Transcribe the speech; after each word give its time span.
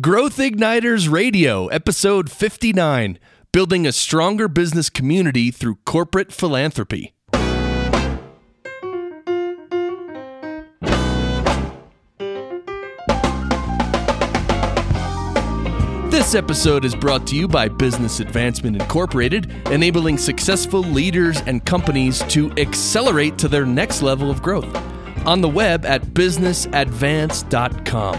Growth 0.00 0.38
Igniters 0.38 1.12
Radio, 1.12 1.66
episode 1.66 2.30
59 2.30 3.18
Building 3.52 3.86
a 3.86 3.92
Stronger 3.92 4.48
Business 4.48 4.88
Community 4.88 5.50
Through 5.50 5.76
Corporate 5.84 6.32
Philanthropy. 6.32 7.12
This 16.10 16.34
episode 16.34 16.86
is 16.86 16.94
brought 16.94 17.26
to 17.26 17.36
you 17.36 17.46
by 17.46 17.68
Business 17.68 18.20
Advancement 18.20 18.80
Incorporated, 18.80 19.52
enabling 19.70 20.16
successful 20.16 20.80
leaders 20.80 21.42
and 21.42 21.62
companies 21.66 22.20
to 22.28 22.50
accelerate 22.52 23.36
to 23.36 23.46
their 23.46 23.66
next 23.66 24.00
level 24.00 24.30
of 24.30 24.40
growth. 24.40 24.74
On 25.26 25.42
the 25.42 25.50
web 25.50 25.84
at 25.84 26.00
businessadvance.com. 26.14 28.16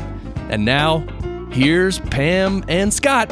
And 0.52 0.66
now, 0.66 1.08
Here's 1.54 2.00
Pam 2.00 2.64
and 2.68 2.92
Scott. 2.92 3.32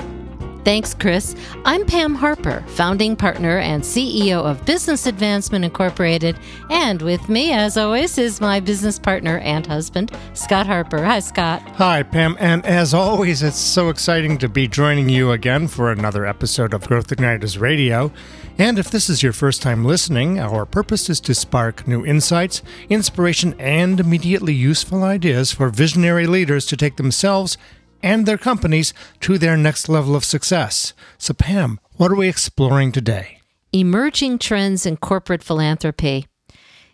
Thanks, 0.64 0.94
Chris. 0.94 1.36
I'm 1.66 1.88
Pam 1.88 2.14
Harper, 2.14 2.64
founding 2.68 3.16
partner 3.16 3.58
and 3.58 3.82
CEO 3.82 4.44
of 4.46 4.64
Business 4.64 5.08
Advancement 5.08 5.66
Incorporated. 5.66 6.38
And 6.70 7.02
with 7.02 7.30
me, 7.30 7.52
as 7.52 7.78
always, 7.78 8.20
is 8.20 8.40
my 8.40 8.60
business 8.60 9.00
partner 9.00 9.40
and 9.40 9.66
husband, 9.66 10.16
Scott 10.36 10.68
Harper. 10.68 11.04
Hi, 11.04 11.20
Scott. 11.20 11.64
Hi, 11.78 12.04
Pam. 12.04 12.38
And 12.40 12.64
as 12.64 12.94
always, 12.94 13.42
it's 13.42 13.58
so 13.58 13.90
exciting 13.90 14.38
to 14.38 14.48
be 14.48 14.68
joining 14.68 15.10
you 15.10 15.32
again 15.32 15.68
for 15.68 15.92
another 15.92 16.24
episode 16.24 16.76
of 16.76 16.88
Growth 16.88 17.08
Igniters 17.08 17.60
Radio. 17.60 18.12
And 18.60 18.78
if 18.78 18.92
this 18.92 19.10
is 19.10 19.24
your 19.24 19.34
first 19.34 19.64
time 19.64 19.84
listening, 19.84 20.40
our 20.40 20.68
purpose 20.68 21.10
is 21.10 21.20
to 21.22 21.34
spark 21.34 21.88
new 21.88 22.06
insights, 22.06 22.62
inspiration, 22.88 23.56
and 23.58 24.00
immediately 24.00 24.54
useful 24.54 25.04
ideas 25.04 25.52
for 25.52 25.70
visionary 25.70 26.28
leaders 26.28 26.68
to 26.68 26.78
take 26.78 26.98
themselves 26.98 27.58
and 28.04 28.26
their 28.26 28.38
companies 28.38 28.94
to 29.22 29.38
their 29.38 29.58
next 29.58 29.90
level 29.90 30.16
of 30.16 30.26
success. 30.26 30.94
So, 31.18 31.34
Pam, 31.34 31.80
what 31.98 32.12
are 32.12 32.16
we 32.16 32.28
exploring 32.28 32.92
today? 32.92 33.40
Emerging 33.74 34.40
trends 34.40 34.86
in 34.86 34.98
corporate 34.98 35.44
philanthropy. 35.44 36.28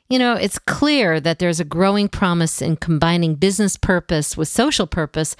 You 0.09 0.19
know, 0.19 0.33
it's 0.33 0.59
clear 0.59 1.19
that 1.19 1.39
there's 1.39 1.59
a 1.59 1.65
growing 1.65 2.07
promise 2.07 2.61
in 2.61 2.77
combining 2.77 3.35
business 3.35 3.75
purpose 3.75 4.37
with 4.37 4.47
social 4.47 4.87
purpose, 4.87 5.35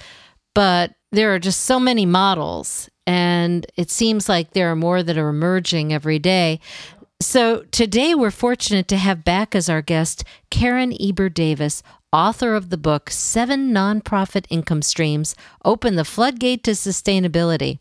but 0.54 0.94
there 1.10 1.34
are 1.34 1.38
just 1.38 1.62
so 1.62 1.80
many 1.80 2.04
models, 2.04 2.90
and 3.06 3.66
it 3.76 3.90
seems 3.90 4.28
like 4.28 4.50
there 4.50 4.70
are 4.70 4.76
more 4.76 5.02
that 5.02 5.16
are 5.16 5.30
emerging 5.30 5.92
every 5.92 6.18
day. 6.18 6.60
So 7.20 7.62
today 7.70 8.14
we're 8.14 8.30
fortunate 8.30 8.88
to 8.88 8.96
have 8.96 9.24
back 9.24 9.54
as 9.54 9.68
our 9.68 9.82
guest 9.82 10.22
Karen 10.50 10.94
Eber 11.00 11.28
Davis, 11.28 11.82
author 12.12 12.54
of 12.54 12.70
the 12.70 12.78
book 12.78 13.10
Seven 13.10 13.70
Nonprofit 13.70 14.46
Income 14.48 14.82
Streams 14.82 15.34
Open 15.64 15.96
the 15.96 16.04
Floodgate 16.04 16.62
to 16.64 16.70
Sustainability. 16.70 17.78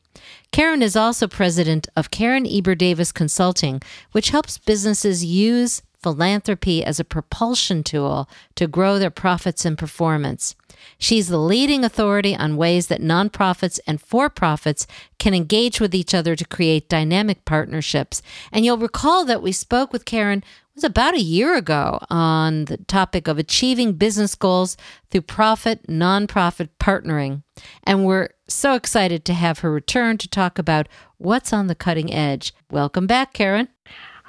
Karen 0.52 0.82
is 0.82 0.96
also 0.96 1.28
president 1.28 1.88
of 1.96 2.12
Karen 2.12 2.46
Eber 2.46 2.76
Davis 2.76 3.12
Consulting, 3.12 3.82
which 4.12 4.30
helps 4.32 4.58
businesses 4.58 5.24
use 5.24 5.82
philanthropy 6.08 6.86
as 6.86 7.02
a 7.02 7.04
propulsion 7.04 7.84
tool 7.84 8.30
to 8.56 8.66
grow 8.66 8.98
their 8.98 9.10
profits 9.10 9.66
and 9.66 9.78
performance. 9.78 10.56
She's 10.98 11.28
the 11.28 11.38
leading 11.38 11.84
authority 11.84 12.34
on 12.34 12.56
ways 12.56 12.88
that 12.88 13.02
nonprofits 13.02 13.78
and 13.86 14.00
for 14.00 14.30
profits 14.30 14.88
can 15.20 15.34
engage 15.34 15.82
with 15.82 15.94
each 15.94 16.14
other 16.14 16.34
to 16.38 16.46
create 16.46 16.88
dynamic 16.88 17.44
partnerships. 17.44 18.22
And 18.54 18.64
you'll 18.64 18.78
recall 18.78 19.26
that 19.26 19.44
we 19.44 19.52
spoke 19.52 19.92
with 19.92 20.06
Karen 20.06 20.46
was 20.76 20.86
about 20.86 21.14
a 21.14 21.20
year 21.20 21.58
ago 21.58 22.00
on 22.10 22.66
the 22.66 22.78
topic 22.78 23.28
of 23.28 23.38
achieving 23.38 23.94
business 23.94 24.34
goals 24.34 24.78
through 25.10 25.22
profit 25.22 25.88
nonprofit 25.88 26.70
partnering. 26.80 27.44
And 27.84 28.06
we're 28.06 28.30
so 28.48 28.76
excited 28.76 29.26
to 29.26 29.34
have 29.34 29.60
her 29.60 29.72
return 29.72 30.18
to 30.20 30.30
talk 30.30 30.58
about 30.58 30.88
what's 31.18 31.52
on 31.52 31.68
the 31.68 31.76
cutting 31.76 32.14
edge. 32.14 32.54
Welcome 32.72 33.08
back, 33.08 33.34
Karen. 33.34 33.68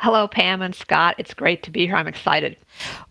Hello, 0.01 0.29
Pam 0.29 0.63
and 0.63 0.77
Scott. 0.77 1.17
It's 1.19 1.35
great 1.35 1.65
to 1.65 1.73
be 1.73 1.87
here. 1.87 1.97
I'm 1.97 2.07
excited. 2.07 2.57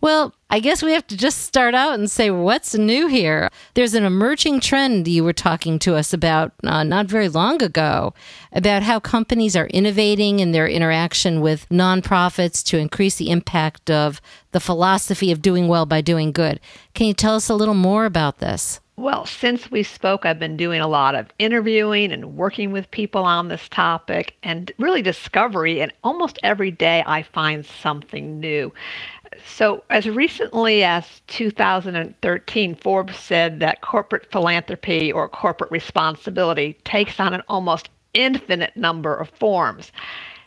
Well, 0.00 0.34
I 0.48 0.58
guess 0.58 0.82
we 0.82 0.92
have 0.92 1.06
to 1.08 1.18
just 1.18 1.40
start 1.42 1.74
out 1.74 1.92
and 1.92 2.10
say 2.10 2.30
what's 2.30 2.74
new 2.74 3.08
here. 3.08 3.50
There's 3.74 3.92
an 3.92 4.04
emerging 4.04 4.60
trend 4.60 5.06
you 5.06 5.22
were 5.22 5.34
talking 5.34 5.78
to 5.80 5.96
us 5.96 6.14
about 6.14 6.52
uh, 6.64 6.84
not 6.84 7.04
very 7.04 7.28
long 7.28 7.62
ago 7.62 8.14
about 8.52 8.84
how 8.84 9.00
companies 9.00 9.54
are 9.54 9.66
innovating 9.66 10.40
in 10.40 10.52
their 10.52 10.66
interaction 10.66 11.42
with 11.42 11.68
nonprofits 11.68 12.64
to 12.64 12.78
increase 12.78 13.16
the 13.16 13.30
impact 13.30 13.90
of 13.90 14.22
the 14.52 14.60
philosophy 14.60 15.30
of 15.30 15.42
doing 15.42 15.68
well 15.68 15.84
by 15.84 16.00
doing 16.00 16.32
good. 16.32 16.58
Can 16.94 17.06
you 17.06 17.12
tell 17.12 17.34
us 17.34 17.50
a 17.50 17.54
little 17.54 17.74
more 17.74 18.06
about 18.06 18.38
this? 18.38 18.80
Well, 18.98 19.26
since 19.26 19.70
we 19.70 19.84
spoke, 19.84 20.26
I've 20.26 20.40
been 20.40 20.56
doing 20.56 20.80
a 20.80 20.88
lot 20.88 21.14
of 21.14 21.28
interviewing 21.38 22.10
and 22.10 22.36
working 22.36 22.72
with 22.72 22.90
people 22.90 23.22
on 23.22 23.46
this 23.46 23.68
topic 23.68 24.34
and 24.42 24.72
really 24.76 25.02
discovery. 25.02 25.80
And 25.80 25.92
almost 26.02 26.40
every 26.42 26.72
day 26.72 27.04
I 27.06 27.22
find 27.22 27.64
something 27.64 28.40
new. 28.40 28.72
So, 29.46 29.84
as 29.88 30.08
recently 30.08 30.82
as 30.82 31.20
2013, 31.28 32.74
Forbes 32.74 33.16
said 33.16 33.60
that 33.60 33.82
corporate 33.82 34.32
philanthropy 34.32 35.12
or 35.12 35.28
corporate 35.28 35.70
responsibility 35.70 36.72
takes 36.82 37.20
on 37.20 37.34
an 37.34 37.42
almost 37.48 37.90
infinite 38.14 38.76
number 38.76 39.14
of 39.14 39.28
forms. 39.30 39.92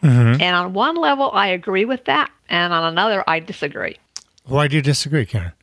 Mm-hmm. 0.03 0.41
And 0.41 0.55
on 0.57 0.73
one 0.73 0.97
level, 0.97 1.31
I 1.31 1.47
agree 1.47 1.85
with 1.85 2.03
that. 2.03 2.29
And 2.49 2.73
on 2.73 2.83
another, 2.83 3.23
I 3.27 3.39
disagree. 3.39 3.97
Why 4.43 4.67
do 4.67 4.75
you 4.75 4.81
disagree, 4.81 5.25
Karen? 5.25 5.53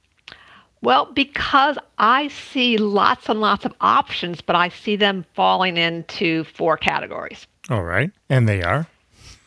Well, 0.80 1.06
because 1.12 1.76
I 1.98 2.28
see 2.28 2.76
lots 2.76 3.28
and 3.28 3.40
lots 3.40 3.64
of 3.64 3.74
options, 3.80 4.40
but 4.40 4.54
I 4.54 4.68
see 4.68 4.96
them 4.96 5.24
falling 5.34 5.76
into 5.76 6.44
four 6.44 6.76
categories. 6.76 7.46
All 7.68 7.82
right. 7.82 8.10
And 8.28 8.48
they 8.48 8.62
are? 8.62 8.86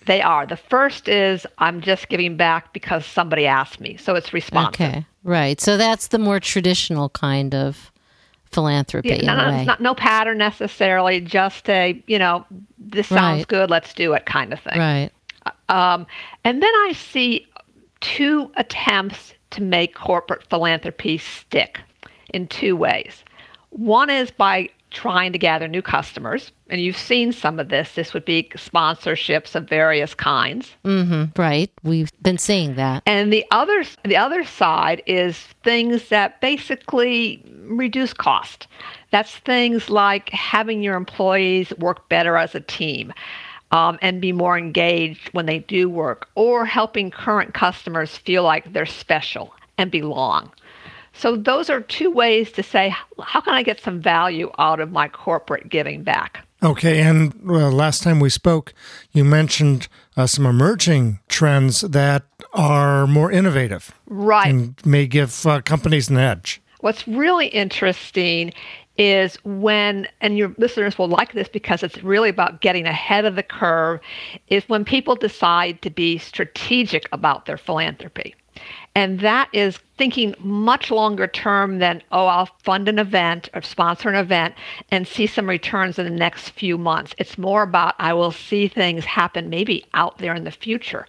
They 0.08 0.22
are. 0.22 0.46
The 0.46 0.58
first 0.58 1.08
is 1.08 1.46
I'm 1.60 1.80
just 1.82 2.10
giving 2.10 2.36
back 2.36 2.74
because 2.74 3.06
somebody 3.06 3.46
asked 3.46 3.80
me. 3.80 3.98
So 3.98 4.16
it's 4.16 4.34
responsive. 4.34 4.82
Okay. 4.82 5.06
Right. 5.24 5.62
So 5.62 5.78
that's 5.78 6.08
the 6.08 6.20
more 6.20 6.40
traditional 6.40 7.10
kind 7.10 7.54
of 7.54 7.92
philanthropy. 8.52 9.10
Yeah, 9.10 9.36
no, 9.36 9.64
not, 9.64 9.82
no 9.82 9.96
pattern 9.96 10.38
necessarily, 10.38 11.22
just 11.22 11.70
a, 11.70 12.04
you 12.08 12.20
know, 12.20 12.46
this 12.78 13.08
sounds 13.08 13.40
right. 13.40 13.48
good, 13.48 13.70
let's 13.70 13.94
do 13.94 14.14
it 14.14 14.26
kind 14.26 14.52
of 14.52 14.60
thing. 14.60 14.78
Right. 14.78 15.10
Um, 15.70 16.06
and 16.44 16.62
then 16.62 16.74
I 16.74 16.94
see 16.94 17.48
two 18.02 18.52
attempts 18.58 19.34
to 19.52 19.62
make 19.62 19.96
corporate 19.96 20.44
philanthropy 20.50 21.18
stick 21.18 21.80
in 22.34 22.48
two 22.48 22.76
ways. 22.76 23.24
One 23.70 24.10
is 24.10 24.32
by 24.32 24.70
trying 24.92 25.32
to 25.32 25.40
gather 25.40 25.68
new 25.68 25.82
customers, 25.82 26.52
and 26.70 26.82
you've 26.82 26.98
seen 26.98 27.32
some 27.32 27.60
of 27.60 27.70
this. 27.70 27.96
This 27.96 28.14
would 28.14 28.26
be 28.26 28.50
sponsorships 28.56 29.56
of 29.56 29.68
various 29.68 30.14
kinds. 30.14 30.76
Mm-hmm, 30.84 31.40
right, 31.42 31.72
we've 31.84 32.12
been 32.22 32.38
seeing 32.38 32.76
that. 32.76 33.02
And 33.06 33.32
the 33.32 33.46
other, 33.52 33.86
the 34.04 34.18
other 34.18 34.44
side 34.44 35.02
is 35.08 35.38
things 35.64 36.10
that 36.10 36.42
basically 36.42 37.44
reduce 37.64 38.14
cost. 38.14 38.68
That's 39.12 39.38
things 39.38 39.90
like 39.90 40.30
having 40.30 40.84
your 40.84 40.96
employees 40.96 41.74
work 41.78 42.10
better 42.10 42.36
as 42.38 42.54
a 42.54 42.62
team 42.62 43.14
um, 43.72 43.98
and 44.02 44.22
be 44.22 44.32
more 44.32 44.58
engaged 44.58 45.30
when 45.34 45.46
they 45.46 45.60
do 45.60 45.90
work, 45.90 46.30
or 46.36 46.66
helping 46.66 47.12
current 47.12 47.54
customers 47.54 48.18
feel 48.18 48.44
like 48.44 48.72
they're 48.74 48.86
special 48.86 49.54
and 49.78 49.92
belong. 49.92 50.52
So, 51.14 51.36
those 51.36 51.70
are 51.70 51.82
two 51.82 52.10
ways 52.10 52.52
to 52.54 52.64
say, 52.64 52.96
how 53.22 53.42
can 53.42 53.54
I 53.54 53.64
get 53.64 53.82
some 53.82 54.02
value 54.02 54.50
out 54.58 54.80
of 54.80 54.92
my 54.92 55.10
corporate 55.10 55.70
giving 55.70 56.04
back? 56.04 56.46
Okay, 56.64 57.02
and 57.02 57.34
uh, 57.48 57.70
last 57.72 58.04
time 58.04 58.20
we 58.20 58.30
spoke, 58.30 58.74
you 59.12 59.24
mentioned 59.24 59.88
uh, 60.16 60.28
some 60.28 60.46
emerging 60.46 61.20
trends 61.28 61.82
that 61.82 62.24
are 62.54 63.08
more 63.08 63.32
innovative. 63.32 63.92
Right. 64.06 64.48
And 64.48 64.76
may 64.86 65.08
give 65.08 65.46
uh, 65.46 65.62
companies 65.62 66.10
an 66.10 66.18
edge. 66.18 66.62
What's 66.82 67.08
really 67.08 67.48
interesting 67.48 68.54
is 69.02 69.36
when, 69.44 70.08
and 70.22 70.38
your 70.38 70.54
listeners 70.60 70.96
will 70.96 71.08
like 71.08 71.34
this 71.34 71.50
because 71.50 71.82
it's 71.82 72.04
really 72.04 72.30
about 72.30 72.62
getting 72.62 72.86
ahead 72.86 73.26
of 73.26 73.36
the 73.36 73.42
curve, 73.42 74.00
is 74.50 74.64
when 74.70 74.86
people 74.86 75.16
decide 75.16 75.82
to 75.82 75.90
be 75.90 76.20
strategic 76.20 77.10
about 77.12 77.48
their 77.48 77.58
philanthropy. 77.58 78.36
And 78.94 79.20
that 79.22 79.50
is 79.54 79.80
thinking 79.98 80.36
much 80.38 80.92
longer 80.92 81.26
term 81.26 81.80
than, 81.80 82.04
oh, 82.12 82.28
I'll 82.28 82.50
fund 82.62 82.88
an 82.88 83.00
event 83.00 83.50
or 83.56 83.64
sponsor 83.64 84.08
an 84.08 84.16
event 84.16 84.54
and 84.92 85.08
see 85.08 85.26
some 85.26 85.50
returns 85.50 85.98
in 85.98 86.06
the 86.06 86.12
next 86.12 86.50
few 86.50 86.78
months. 86.78 87.16
It's 87.18 87.40
more 87.40 87.64
about, 87.64 87.96
I 87.98 88.14
will 88.14 88.32
see 88.32 88.68
things 88.68 89.04
happen 89.04 89.50
maybe 89.50 89.84
out 89.96 90.20
there 90.20 90.36
in 90.36 90.44
the 90.44 90.52
future. 90.52 91.08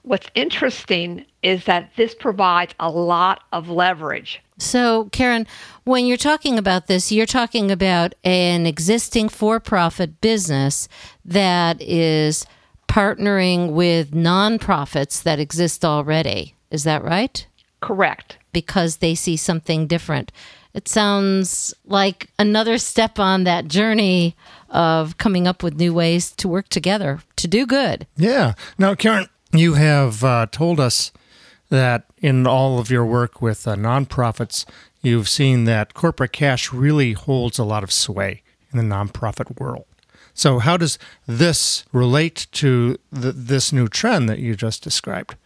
What's 0.00 0.30
interesting 0.34 1.26
is 1.44 1.64
that 1.66 1.90
this 1.96 2.14
provides 2.14 2.74
a 2.80 2.90
lot 2.90 3.42
of 3.52 3.68
leverage. 3.68 4.42
So, 4.58 5.08
Karen, 5.12 5.46
when 5.84 6.06
you're 6.06 6.16
talking 6.16 6.58
about 6.58 6.86
this, 6.86 7.12
you're 7.12 7.26
talking 7.26 7.70
about 7.70 8.14
an 8.24 8.66
existing 8.66 9.28
for 9.28 9.60
profit 9.60 10.20
business 10.20 10.88
that 11.24 11.80
is 11.82 12.46
partnering 12.88 13.72
with 13.72 14.12
nonprofits 14.12 15.22
that 15.22 15.38
exist 15.38 15.84
already. 15.84 16.54
Is 16.70 16.84
that 16.84 17.04
right? 17.04 17.46
Correct. 17.80 18.38
Because 18.52 18.96
they 18.96 19.14
see 19.14 19.36
something 19.36 19.86
different. 19.86 20.32
It 20.72 20.88
sounds 20.88 21.74
like 21.84 22.28
another 22.38 22.78
step 22.78 23.18
on 23.18 23.44
that 23.44 23.68
journey 23.68 24.34
of 24.70 25.18
coming 25.18 25.46
up 25.46 25.62
with 25.62 25.76
new 25.76 25.92
ways 25.92 26.32
to 26.32 26.48
work 26.48 26.68
together 26.68 27.20
to 27.36 27.46
do 27.46 27.66
good. 27.66 28.06
Yeah. 28.16 28.54
Now, 28.78 28.94
Karen, 28.94 29.28
you 29.52 29.74
have 29.74 30.24
uh, 30.24 30.46
told 30.50 30.80
us 30.80 31.12
that 31.74 32.04
in 32.18 32.46
all 32.46 32.78
of 32.78 32.90
your 32.90 33.04
work 33.04 33.42
with 33.42 33.66
uh, 33.66 33.74
nonprofits, 33.74 34.64
you've 35.02 35.28
seen 35.28 35.64
that 35.64 35.92
corporate 35.92 36.32
cash 36.32 36.72
really 36.72 37.12
holds 37.12 37.58
a 37.58 37.64
lot 37.64 37.82
of 37.82 37.92
sway 37.92 38.42
in 38.72 38.78
the 38.78 38.94
nonprofit 38.94 39.60
world. 39.60 39.84
So, 40.34 40.58
how 40.58 40.76
does 40.76 40.98
this 41.26 41.84
relate 41.92 42.46
to 42.52 42.96
the, 43.12 43.32
this 43.32 43.72
new 43.72 43.88
trend 43.88 44.28
that 44.28 44.38
you 44.38 44.56
just 44.56 44.82
described? 44.82 45.36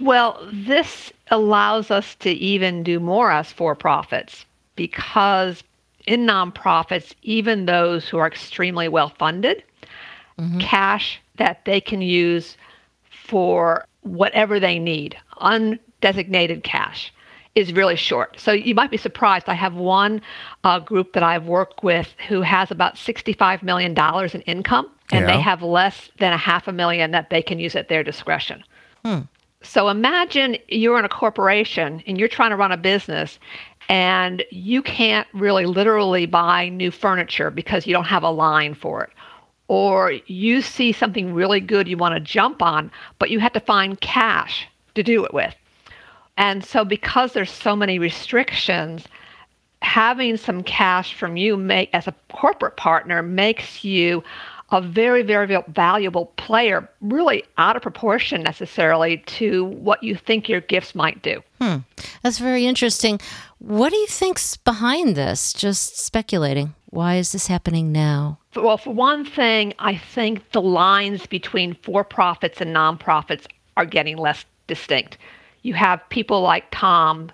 Well, 0.00 0.48
this 0.52 1.12
allows 1.30 1.90
us 1.90 2.14
to 2.16 2.30
even 2.30 2.82
do 2.82 3.00
more 3.00 3.30
as 3.30 3.50
for 3.50 3.74
profits 3.74 4.44
because 4.76 5.62
in 6.06 6.26
nonprofits, 6.26 7.14
even 7.22 7.66
those 7.66 8.08
who 8.08 8.18
are 8.18 8.26
extremely 8.26 8.88
well 8.88 9.10
funded, 9.18 9.62
mm-hmm. 10.38 10.58
cash 10.58 11.20
that 11.36 11.64
they 11.64 11.80
can 11.80 12.00
use 12.00 12.56
for 13.10 13.84
whatever 14.02 14.60
they 14.60 14.78
need, 14.78 15.16
undesignated 15.40 16.62
cash, 16.62 17.12
is 17.54 17.72
really 17.72 17.96
short. 17.96 18.38
So 18.38 18.52
you 18.52 18.74
might 18.74 18.90
be 18.90 18.96
surprised. 18.96 19.48
I 19.48 19.54
have 19.54 19.74
one 19.74 20.20
uh, 20.64 20.78
group 20.78 21.12
that 21.14 21.22
I've 21.22 21.46
worked 21.46 21.82
with 21.82 22.14
who 22.28 22.40
has 22.42 22.70
about 22.70 22.94
$65 22.94 23.62
million 23.62 23.96
in 24.32 24.40
income, 24.42 24.90
and 25.10 25.26
yeah. 25.26 25.34
they 25.34 25.40
have 25.40 25.62
less 25.62 26.10
than 26.18 26.32
a 26.32 26.36
half 26.36 26.68
a 26.68 26.72
million 26.72 27.10
that 27.10 27.30
they 27.30 27.42
can 27.42 27.58
use 27.58 27.74
at 27.74 27.88
their 27.88 28.04
discretion. 28.04 28.62
Hmm. 29.04 29.20
So 29.62 29.88
imagine 29.88 30.56
you're 30.68 30.98
in 30.98 31.04
a 31.04 31.08
corporation 31.08 32.02
and 32.06 32.18
you're 32.18 32.28
trying 32.28 32.50
to 32.50 32.56
run 32.56 32.70
a 32.70 32.76
business 32.76 33.40
and 33.88 34.44
you 34.50 34.82
can't 34.82 35.26
really 35.32 35.66
literally 35.66 36.26
buy 36.26 36.68
new 36.68 36.90
furniture 36.90 37.50
because 37.50 37.86
you 37.86 37.92
don't 37.92 38.04
have 38.04 38.22
a 38.22 38.30
line 38.30 38.74
for 38.74 39.02
it. 39.04 39.10
Or 39.68 40.12
you 40.26 40.62
see 40.62 40.92
something 40.92 41.34
really 41.34 41.60
good 41.60 41.88
you 41.88 41.96
want 41.96 42.14
to 42.14 42.20
jump 42.20 42.62
on, 42.62 42.90
but 43.18 43.30
you 43.30 43.38
have 43.38 43.52
to 43.52 43.60
find 43.60 44.00
cash 44.00 44.66
to 44.94 45.02
do 45.02 45.24
it 45.24 45.34
with. 45.34 45.54
And 46.36 46.64
so 46.64 46.84
because 46.84 47.32
there's 47.32 47.50
so 47.50 47.76
many 47.76 47.98
restrictions, 47.98 49.04
having 49.82 50.36
some 50.36 50.62
cash 50.62 51.14
from 51.14 51.36
you 51.36 51.56
make 51.56 51.90
as 51.92 52.06
a 52.06 52.14
corporate 52.32 52.76
partner 52.76 53.22
makes 53.22 53.84
you 53.84 54.22
a 54.70 54.80
very, 54.82 55.22
very 55.22 55.62
valuable 55.68 56.26
player, 56.36 56.88
really 57.00 57.42
out 57.56 57.74
of 57.74 57.82
proportion 57.82 58.42
necessarily 58.42 59.18
to 59.26 59.64
what 59.64 60.02
you 60.02 60.14
think 60.14 60.48
your 60.48 60.60
gifts 60.60 60.94
might 60.94 61.22
do. 61.22 61.42
Hmm. 61.60 61.78
That's 62.22 62.38
very 62.38 62.66
interesting. 62.66 63.18
What 63.58 63.90
do 63.90 63.96
you 63.96 64.06
think's 64.06 64.56
behind 64.58 65.16
this? 65.16 65.52
Just 65.52 65.98
speculating. 65.98 66.74
Why 66.90 67.16
is 67.16 67.32
this 67.32 67.46
happening 67.48 67.92
now? 67.92 68.38
Well, 68.56 68.78
for 68.78 68.94
one 68.94 69.24
thing, 69.24 69.74
I 69.78 69.96
think 69.96 70.52
the 70.52 70.62
lines 70.62 71.26
between 71.26 71.74
for 71.82 72.02
profits 72.02 72.60
and 72.60 72.74
nonprofits 72.74 73.46
are 73.76 73.84
getting 73.84 74.16
less 74.16 74.44
distinct. 74.66 75.18
You 75.62 75.74
have 75.74 76.00
people 76.08 76.40
like 76.40 76.64
Tom 76.70 77.30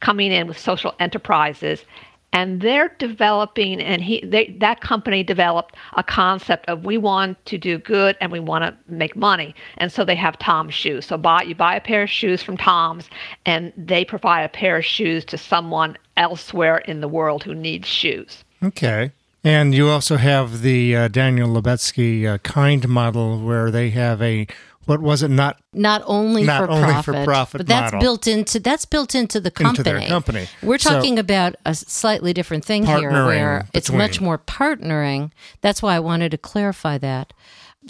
coming 0.00 0.30
in 0.30 0.46
with 0.46 0.58
social 0.58 0.94
enterprises 1.00 1.84
and 2.32 2.60
they're 2.60 2.94
developing 2.98 3.80
and 3.80 4.02
he 4.02 4.20
they, 4.26 4.54
that 4.58 4.80
company 4.80 5.22
developed 5.22 5.76
a 5.96 6.02
concept 6.02 6.68
of 6.68 6.84
we 6.84 6.96
want 6.98 7.44
to 7.46 7.58
do 7.58 7.78
good 7.78 8.16
and 8.20 8.32
we 8.32 8.40
want 8.40 8.64
to 8.64 8.92
make 8.92 9.14
money 9.14 9.54
and 9.78 9.92
so 9.92 10.04
they 10.04 10.14
have 10.14 10.38
tom's 10.38 10.74
shoes 10.74 11.06
so 11.06 11.16
buy 11.16 11.42
you 11.42 11.54
buy 11.54 11.76
a 11.76 11.80
pair 11.80 12.02
of 12.02 12.10
shoes 12.10 12.42
from 12.42 12.56
tom's 12.56 13.08
and 13.46 13.72
they 13.76 14.04
provide 14.04 14.42
a 14.42 14.48
pair 14.48 14.76
of 14.78 14.84
shoes 14.84 15.24
to 15.24 15.38
someone 15.38 15.96
elsewhere 16.16 16.78
in 16.78 17.00
the 17.00 17.08
world 17.08 17.44
who 17.44 17.54
needs 17.54 17.86
shoes 17.86 18.44
okay 18.62 19.12
and 19.44 19.74
you 19.74 19.88
also 19.88 20.16
have 20.16 20.62
the 20.62 20.96
uh, 20.96 21.08
daniel 21.08 21.48
lubetzky 21.48 22.26
uh, 22.26 22.38
kind 22.38 22.88
model 22.88 23.40
where 23.40 23.70
they 23.70 23.90
have 23.90 24.20
a 24.22 24.46
what 24.84 25.00
was 25.00 25.22
it 25.22 25.28
not 25.28 25.60
not 25.72 26.02
only, 26.06 26.42
not 26.42 26.64
for, 26.64 26.70
only 26.70 26.84
profit, 26.84 27.14
for 27.14 27.24
profit 27.24 27.58
but 27.60 27.66
that's 27.66 27.92
model. 27.92 28.00
built 28.00 28.26
into 28.26 28.58
that's 28.58 28.84
built 28.84 29.14
into 29.14 29.40
the 29.40 29.50
company 29.50 29.78
into 29.78 29.82
their 29.82 30.08
company 30.08 30.48
we're 30.62 30.78
talking 30.78 31.16
so, 31.16 31.20
about 31.20 31.54
a 31.64 31.74
slightly 31.74 32.32
different 32.32 32.64
thing 32.64 32.84
here 32.84 33.10
where 33.10 33.68
it's 33.74 33.90
much 33.90 34.20
more 34.20 34.38
partnering 34.38 35.30
that's 35.60 35.82
why 35.82 35.94
i 35.94 36.00
wanted 36.00 36.30
to 36.30 36.38
clarify 36.38 36.98
that 36.98 37.32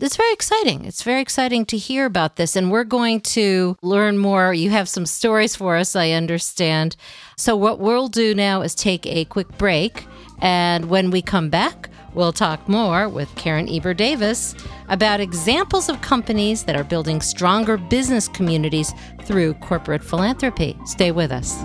it's 0.00 0.16
very 0.16 0.32
exciting. 0.32 0.84
It's 0.84 1.02
very 1.02 1.20
exciting 1.20 1.66
to 1.66 1.76
hear 1.76 2.06
about 2.06 2.36
this. 2.36 2.56
And 2.56 2.70
we're 2.70 2.84
going 2.84 3.20
to 3.20 3.76
learn 3.82 4.18
more. 4.18 4.54
You 4.54 4.70
have 4.70 4.88
some 4.88 5.06
stories 5.06 5.54
for 5.54 5.76
us, 5.76 5.94
I 5.94 6.12
understand. 6.12 6.96
So, 7.36 7.56
what 7.56 7.78
we'll 7.78 8.08
do 8.08 8.34
now 8.34 8.62
is 8.62 8.74
take 8.74 9.06
a 9.06 9.24
quick 9.26 9.58
break. 9.58 10.06
And 10.42 10.90
when 10.90 11.10
we 11.10 11.22
come 11.22 11.48
back, 11.48 11.88
We'll 12.14 12.32
talk 12.32 12.68
more 12.68 13.08
with 13.08 13.34
Karen 13.36 13.68
Eber 13.68 13.94
Davis 13.94 14.54
about 14.88 15.20
examples 15.20 15.88
of 15.88 16.02
companies 16.02 16.64
that 16.64 16.76
are 16.76 16.84
building 16.84 17.20
stronger 17.20 17.78
business 17.78 18.28
communities 18.28 18.92
through 19.24 19.54
corporate 19.54 20.04
philanthropy. 20.04 20.76
Stay 20.84 21.10
with 21.10 21.32
us. 21.32 21.62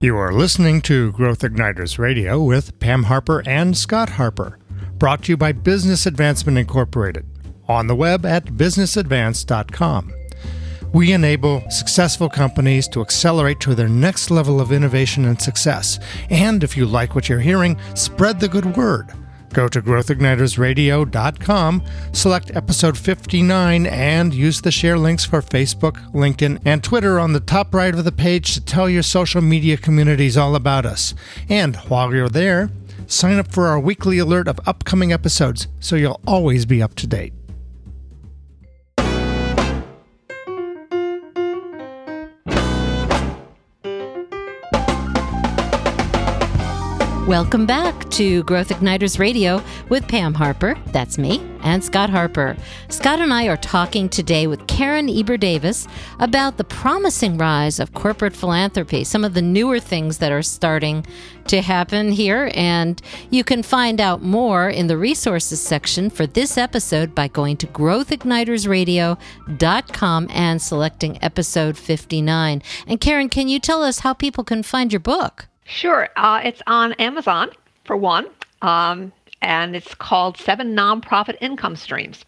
You 0.00 0.16
are 0.16 0.32
listening 0.32 0.80
to 0.82 1.12
Growth 1.12 1.40
Igniters 1.40 1.98
Radio 1.98 2.42
with 2.42 2.78
Pam 2.80 3.04
Harper 3.04 3.42
and 3.46 3.76
Scott 3.76 4.10
Harper, 4.10 4.58
brought 4.98 5.24
to 5.24 5.32
you 5.32 5.36
by 5.36 5.52
Business 5.52 6.06
Advancement 6.06 6.56
Incorporated, 6.56 7.26
on 7.68 7.86
the 7.86 7.94
web 7.94 8.24
at 8.24 8.46
businessadvance.com. 8.46 10.19
We 10.92 11.12
enable 11.12 11.62
successful 11.70 12.28
companies 12.28 12.88
to 12.88 13.00
accelerate 13.00 13.60
to 13.60 13.76
their 13.76 13.88
next 13.88 14.30
level 14.30 14.60
of 14.60 14.72
innovation 14.72 15.24
and 15.24 15.40
success. 15.40 16.00
And 16.30 16.64
if 16.64 16.76
you 16.76 16.84
like 16.84 17.14
what 17.14 17.28
you're 17.28 17.38
hearing, 17.38 17.78
spread 17.94 18.40
the 18.40 18.48
good 18.48 18.76
word. 18.76 19.12
Go 19.52 19.68
to 19.68 19.82
growthignitersradio.com, 19.82 21.82
select 22.12 22.54
episode 22.54 22.96
59, 22.96 23.86
and 23.86 24.32
use 24.32 24.60
the 24.60 24.70
share 24.70 24.98
links 24.98 25.24
for 25.24 25.42
Facebook, 25.42 26.12
LinkedIn, 26.12 26.60
and 26.64 26.84
Twitter 26.84 27.18
on 27.18 27.32
the 27.32 27.40
top 27.40 27.74
right 27.74 27.94
of 27.94 28.04
the 28.04 28.12
page 28.12 28.54
to 28.54 28.60
tell 28.60 28.88
your 28.88 29.02
social 29.02 29.40
media 29.40 29.76
communities 29.76 30.36
all 30.36 30.54
about 30.54 30.86
us. 30.86 31.14
And 31.48 31.74
while 31.76 32.14
you're 32.14 32.28
there, 32.28 32.70
sign 33.06 33.38
up 33.38 33.52
for 33.52 33.66
our 33.66 33.80
weekly 33.80 34.18
alert 34.18 34.46
of 34.46 34.60
upcoming 34.66 35.12
episodes 35.12 35.66
so 35.80 35.96
you'll 35.96 36.20
always 36.26 36.64
be 36.64 36.82
up 36.82 36.94
to 36.96 37.08
date. 37.08 37.32
Welcome 47.30 47.64
back 47.64 48.10
to 48.10 48.42
Growth 48.42 48.68
Igniters 48.70 49.20
Radio 49.20 49.62
with 49.88 50.08
Pam 50.08 50.34
Harper, 50.34 50.76
that's 50.86 51.16
me, 51.16 51.38
and 51.62 51.84
Scott 51.84 52.10
Harper. 52.10 52.56
Scott 52.88 53.20
and 53.20 53.32
I 53.32 53.46
are 53.46 53.56
talking 53.56 54.08
today 54.08 54.48
with 54.48 54.66
Karen 54.66 55.08
Eber 55.08 55.36
Davis 55.36 55.86
about 56.18 56.56
the 56.56 56.64
promising 56.64 57.38
rise 57.38 57.78
of 57.78 57.94
corporate 57.94 58.34
philanthropy, 58.34 59.04
some 59.04 59.22
of 59.22 59.34
the 59.34 59.42
newer 59.42 59.78
things 59.78 60.18
that 60.18 60.32
are 60.32 60.42
starting 60.42 61.06
to 61.46 61.62
happen 61.62 62.10
here. 62.10 62.50
And 62.52 63.00
you 63.30 63.44
can 63.44 63.62
find 63.62 64.00
out 64.00 64.24
more 64.24 64.68
in 64.68 64.88
the 64.88 64.98
resources 64.98 65.60
section 65.60 66.10
for 66.10 66.26
this 66.26 66.58
episode 66.58 67.14
by 67.14 67.28
going 67.28 67.58
to 67.58 67.68
growthignitersradio.com 67.68 70.26
and 70.30 70.60
selecting 70.60 71.22
episode 71.22 71.78
59. 71.78 72.60
And 72.88 73.00
Karen, 73.00 73.28
can 73.28 73.48
you 73.48 73.60
tell 73.60 73.84
us 73.84 74.00
how 74.00 74.14
people 74.14 74.42
can 74.42 74.64
find 74.64 74.92
your 74.92 74.98
book? 74.98 75.46
Sure. 75.70 76.08
Uh, 76.16 76.40
it's 76.42 76.60
on 76.66 76.92
Amazon, 76.94 77.50
for 77.84 77.96
one, 77.96 78.26
um, 78.60 79.12
and 79.40 79.76
it's 79.76 79.94
called 79.94 80.36
Seven 80.36 80.74
Nonprofit 80.74 81.36
Income 81.40 81.76
Streams. 81.76 82.24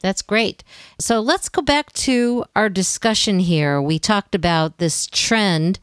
That's 0.00 0.22
great. 0.22 0.64
So 0.98 1.20
let's 1.20 1.48
go 1.48 1.60
back 1.62 1.92
to 1.92 2.44
our 2.54 2.68
discussion 2.68 3.38
here. 3.38 3.82
We 3.82 3.98
talked 3.98 4.34
about 4.34 4.78
this 4.78 5.06
trend. 5.06 5.78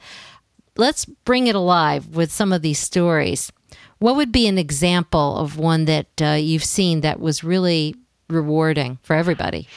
Let's 0.75 1.05
bring 1.05 1.46
it 1.48 1.55
alive 1.55 2.15
with 2.15 2.32
some 2.32 2.51
of 2.51 2.63
these 2.63 2.79
stories. 2.79 3.51
What 4.00 4.15
would 4.15 4.32
be 4.32 4.48
an 4.48 4.58
example 4.58 5.38
of 5.38 5.58
one 5.58 5.86
that 5.86 6.22
uh, 6.22 6.32
you've 6.32 6.63
seen 6.63 7.01
that 7.01 7.20
was 7.20 7.43
really 7.43 7.96
rewarding 8.27 8.98
for 9.03 9.15
everybody? 9.15 9.67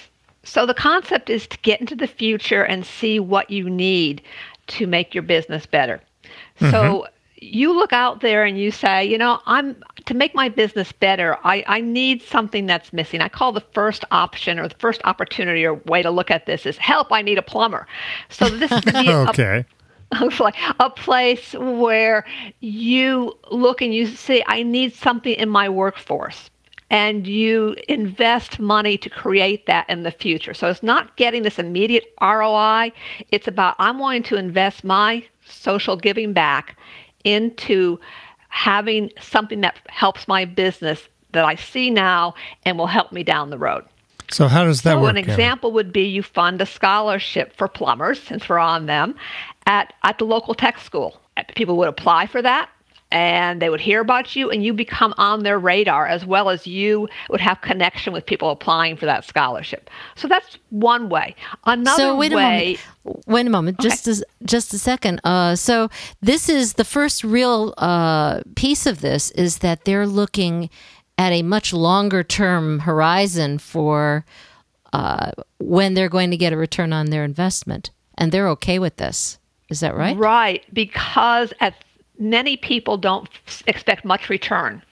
So, 0.43 0.65
the 0.65 0.75
concept 0.75 1.29
is 1.29 1.47
to 1.49 1.59
get 1.59 1.81
into 1.81 1.97
the 1.97 2.07
future 2.07 2.63
and 2.63 2.87
see 2.87 3.21
what 3.21 3.51
you 3.51 3.69
need 3.69 4.23
to 4.69 4.87
make 4.87 5.13
your 5.13 5.23
business 5.23 5.67
better. 5.67 6.01
Mm-hmm. 6.61 6.71
So, 6.71 7.07
you 7.39 7.77
look 7.77 7.93
out 7.93 8.21
there 8.21 8.45
and 8.45 8.59
you 8.59 8.71
say, 8.71 9.05
you 9.05 9.19
know, 9.19 9.41
I'm 9.47 9.77
to 10.07 10.15
make 10.15 10.35
my 10.35 10.49
business 10.49 10.93
better, 10.93 11.37
I, 11.45 11.65
I 11.67 11.81
need 11.81 12.23
something 12.23 12.67
that's 12.67 12.93
missing. 12.93 13.21
I 13.21 13.29
call 13.29 13.53
the 13.53 13.65
first 13.73 14.05
option 14.11 14.59
or 14.59 14.69
the 14.69 14.77
first 14.77 15.01
opportunity 15.05 15.65
or 15.65 15.75
way 15.75 16.03
to 16.03 16.11
look 16.11 16.31
at 16.31 16.47
this 16.47 16.65
is 16.65 16.79
help, 16.79 17.13
I 17.13 17.23
need 17.23 17.39
a 17.39 17.43
plumber. 17.43 17.87
So 18.31 18.49
this 18.49 18.73
is 18.87 19.09
okay. 19.29 19.65
A, 20.13 20.31
like 20.39 20.55
a 20.79 20.89
place 20.89 21.53
where 21.55 22.25
you 22.61 23.37
look 23.51 23.83
and 23.83 23.93
you 23.93 24.07
say, 24.07 24.45
I 24.47 24.63
need 24.63 24.95
something 24.95 25.33
in 25.33 25.49
my 25.49 25.69
workforce. 25.69 26.49
and 26.91 27.27
you 27.27 27.75
invest 27.89 28.61
money 28.61 28.97
to 28.99 29.11
create 29.11 29.67
that 29.67 29.89
in 29.91 30.05
the 30.05 30.13
future. 30.13 30.55
So 30.55 30.69
it's 30.69 30.83
not 30.83 31.17
getting 31.17 31.43
this 31.43 31.59
immediate 31.59 32.05
ROI. 32.21 32.93
It's 33.33 33.49
about 33.49 33.75
I'm 33.81 33.99
wanting 33.99 34.23
to 34.25 34.37
invest 34.37 34.85
my 34.85 35.25
social 35.45 35.97
giving 35.97 36.33
back 36.33 36.77
into 37.27 37.99
having 38.49 39.11
something 39.21 39.61
that 39.61 39.77
helps 39.89 40.27
my 40.27 40.45
business 40.45 41.09
that 41.33 41.45
I 41.45 41.57
see 41.57 41.91
now 41.91 42.35
and 42.65 42.79
will 42.79 42.87
help 42.87 43.13
me 43.13 43.23
down 43.23 43.51
the 43.51 43.59
road. 43.59 43.85
So 44.31 44.49
how 44.49 44.65
does 44.65 44.83
that 44.83 44.93
so 44.93 45.03
work? 45.03 45.11
an 45.11 45.17
example 45.19 45.73
would 45.73 45.93
be 45.93 46.03
you 46.03 46.23
fund 46.23 46.61
a 46.61 46.67
scholarship 46.67 47.55
for 47.57 47.69
plumbers, 47.69 48.21
since 48.21 48.49
we're 48.49 48.59
on 48.59 48.87
them, 48.87 49.15
at, 49.67 49.93
at 50.03 50.19
the 50.19 50.25
local 50.25 50.55
tech 50.55 50.79
school. 50.81 51.21
People 51.55 51.77
would 51.77 51.89
apply 51.89 52.27
for 52.27 52.41
that 52.43 52.71
and 53.13 53.63
they 53.63 53.71
would 53.71 53.81
hear 53.81 54.01
about 54.01 54.35
you 54.35 54.51
and 54.51 54.65
you 54.65 54.73
become 54.73 55.15
on 55.17 55.43
their 55.43 55.59
radar 55.59 56.07
as 56.07 56.27
well 56.27 56.51
as 56.51 56.67
you 56.67 57.09
would 57.31 57.41
have 57.41 57.61
connection 57.61 58.13
with 58.13 58.27
people 58.27 58.51
applying 58.51 58.97
for 58.97 59.07
that 59.07 59.25
scholarship. 59.25 59.89
So 60.17 60.27
that's 60.27 60.59
one 60.71 61.09
way. 61.09 61.37
Another 61.65 61.97
so 61.97 62.17
wait 62.17 62.33
way 62.33 62.79
a 63.05 63.05
moment. 63.05 63.27
Wait 63.27 63.47
a 63.47 63.51
moment. 63.51 63.79
Okay. 63.79 63.89
Just 63.89 64.09
a, 64.09 64.27
just 64.45 64.75
a 64.75 64.79
second. 64.79 65.21
Uh, 65.23 65.55
so 65.55 65.89
this 66.21 66.49
is 66.49 66.75
the 66.75 66.85
first 66.85 67.23
real 67.23 67.75
uh, 67.79 68.41
piece 68.57 68.87
of 68.87 69.01
this 69.01 69.31
is 69.33 69.59
that 69.59 69.85
they're 69.85 70.07
looking 70.07 70.69
at 71.19 71.33
a 71.33 71.43
much 71.43 71.73
longer 71.73 72.23
term 72.23 72.81
horizon 72.81 73.59
for 73.59 74.25
uh, 74.93 75.31
when 75.59 75.95
they're 75.95 76.09
going 76.09 76.31
to 76.31 76.37
get 76.37 76.53
a 76.53 76.57
return 76.57 76.93
on 76.93 77.07
their 77.07 77.25
investment, 77.25 77.91
and 78.17 78.33
they're 78.33 78.49
okay 78.49 78.79
with 78.79 78.97
this. 78.97 79.39
Is 79.69 79.81
that 79.81 79.97
right? 79.97 80.17
Right, 80.17 80.65
because 80.73 81.53
at 81.61 81.75
many 82.19 82.57
people 82.57 82.97
don't 82.97 83.29
f- 83.47 83.63
expect 83.67 84.05
much 84.05 84.29
return 84.29 84.83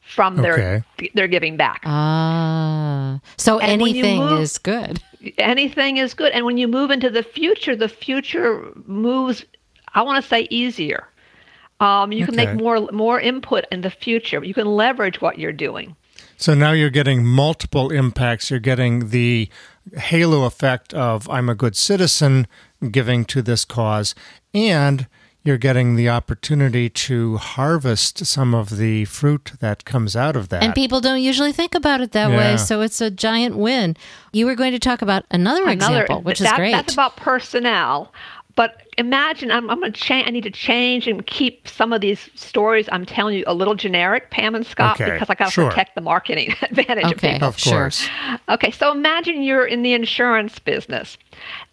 from 0.00 0.36
their 0.36 0.54
Okay. 0.54 1.10
their 1.14 1.28
giving 1.28 1.56
back. 1.56 1.82
Ah, 1.84 3.20
so 3.36 3.58
And 3.58 3.70
anything 3.82 4.18
move- 4.20 4.40
is 4.40 4.58
good. 4.58 5.00
Anything 5.38 5.96
is 5.96 6.14
good, 6.14 6.32
and 6.32 6.44
when 6.46 6.58
you 6.58 6.68
move 6.68 6.90
into 6.92 7.10
the 7.10 7.22
future, 7.24 7.74
the 7.76 7.88
future 7.88 8.64
moves. 8.86 9.44
I 9.94 10.02
want 10.02 10.22
to 10.22 10.28
say 10.28 10.46
easier. 10.50 11.08
Um, 11.80 12.12
you 12.12 12.24
can 12.26 12.36
make 12.36 12.54
more 12.54 12.80
more 12.92 13.20
input 13.20 13.64
in 13.72 13.80
the 13.82 13.90
future. 13.90 14.42
You 14.44 14.54
can 14.54 14.66
leverage 14.66 15.20
what 15.20 15.38
you're 15.38 15.52
doing. 15.52 15.96
So 16.36 16.54
now 16.54 16.70
you're 16.72 16.90
getting 16.90 17.24
multiple 17.24 17.90
impacts. 17.90 18.48
You're 18.50 18.60
getting 18.60 19.08
the 19.10 19.48
halo 19.96 20.44
effect 20.44 20.94
of 20.94 21.28
I'm 21.28 21.48
a 21.48 21.54
good 21.54 21.76
citizen 21.76 22.46
giving 22.90 23.24
to 23.26 23.42
this 23.42 23.64
cause, 23.64 24.14
and 24.54 25.06
you're 25.48 25.58
getting 25.58 25.96
the 25.96 26.08
opportunity 26.08 26.88
to 26.88 27.38
harvest 27.38 28.24
some 28.26 28.54
of 28.54 28.76
the 28.76 29.06
fruit 29.06 29.52
that 29.58 29.84
comes 29.84 30.14
out 30.14 30.36
of 30.36 30.50
that. 30.50 30.62
And 30.62 30.74
people 30.74 31.00
don't 31.00 31.20
usually 31.22 31.52
think 31.52 31.74
about 31.74 32.00
it 32.00 32.12
that 32.12 32.30
Yeah. 32.30 32.36
way, 32.36 32.56
so 32.58 32.82
it's 32.82 33.00
a 33.00 33.10
giant 33.10 33.56
win. 33.56 33.96
You 34.32 34.46
were 34.46 34.54
going 34.54 34.72
to 34.72 34.78
talk 34.78 35.02
about 35.02 35.24
another, 35.30 35.66
example, 35.68 36.20
which 36.20 36.38
that- 36.38 36.52
is 36.52 36.56
great. 36.56 36.72
That's 36.72 36.92
about 36.92 37.16
personnel. 37.16 38.12
But 38.58 38.82
imagine 38.98 39.52
I'm, 39.52 39.70
I'm 39.70 39.78
going 39.78 39.92
to 39.92 40.00
change. 40.00 40.26
I 40.26 40.32
need 40.32 40.42
to 40.42 40.50
change 40.50 41.06
and 41.06 41.24
keep 41.24 41.68
some 41.68 41.92
of 41.92 42.00
these 42.00 42.28
stories 42.34 42.88
I'm 42.90 43.06
telling 43.06 43.38
you 43.38 43.44
a 43.46 43.54
little 43.54 43.76
generic, 43.76 44.32
Pam 44.32 44.56
and 44.56 44.66
Scott, 44.66 45.00
Okay, 45.00 45.12
because 45.12 45.30
I 45.30 45.36
got 45.36 45.44
to 45.44 45.50
sure. 45.52 45.70
protect 45.70 45.94
the 45.94 46.00
marketing 46.00 46.56
advantage 46.62 47.04
of 47.04 47.12
Okay. 47.12 47.34
people. 47.34 47.46
of 47.46 47.62
course. 47.62 48.08
Okay, 48.48 48.72
so 48.72 48.90
imagine 48.90 49.42
you're 49.44 49.64
in 49.64 49.82
the 49.82 49.92
insurance 49.92 50.58
business 50.58 51.16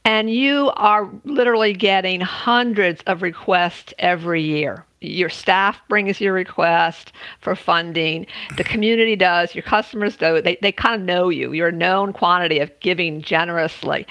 and 0.06 0.30
you 0.30 0.70
are 0.76 1.10
literally 1.24 1.74
getting 1.74 2.22
hundreds 2.22 3.02
of 3.08 3.24
requests 3.24 3.92
every 3.98 4.44
year. 4.44 4.86
Your 5.02 5.30
staff 5.30 5.82
brings 5.90 6.22
your 6.22 6.34
request 6.34 7.14
for 7.42 7.56
funding. 7.56 8.28
The 8.58 8.64
community 8.64 9.16
does. 9.16 9.56
Your 9.56 9.64
customers 9.64 10.18
do. 10.18 10.40
They, 10.40 10.60
they 10.62 10.72
kind 10.72 10.94
of 10.94 11.02
know 11.02 11.30
you. 11.30 11.52
You're 11.52 11.70
a 11.70 11.72
known 11.72 12.14
quantity 12.14 12.60
of 12.60 12.70
giving 12.80 13.24
generously. 13.24 14.06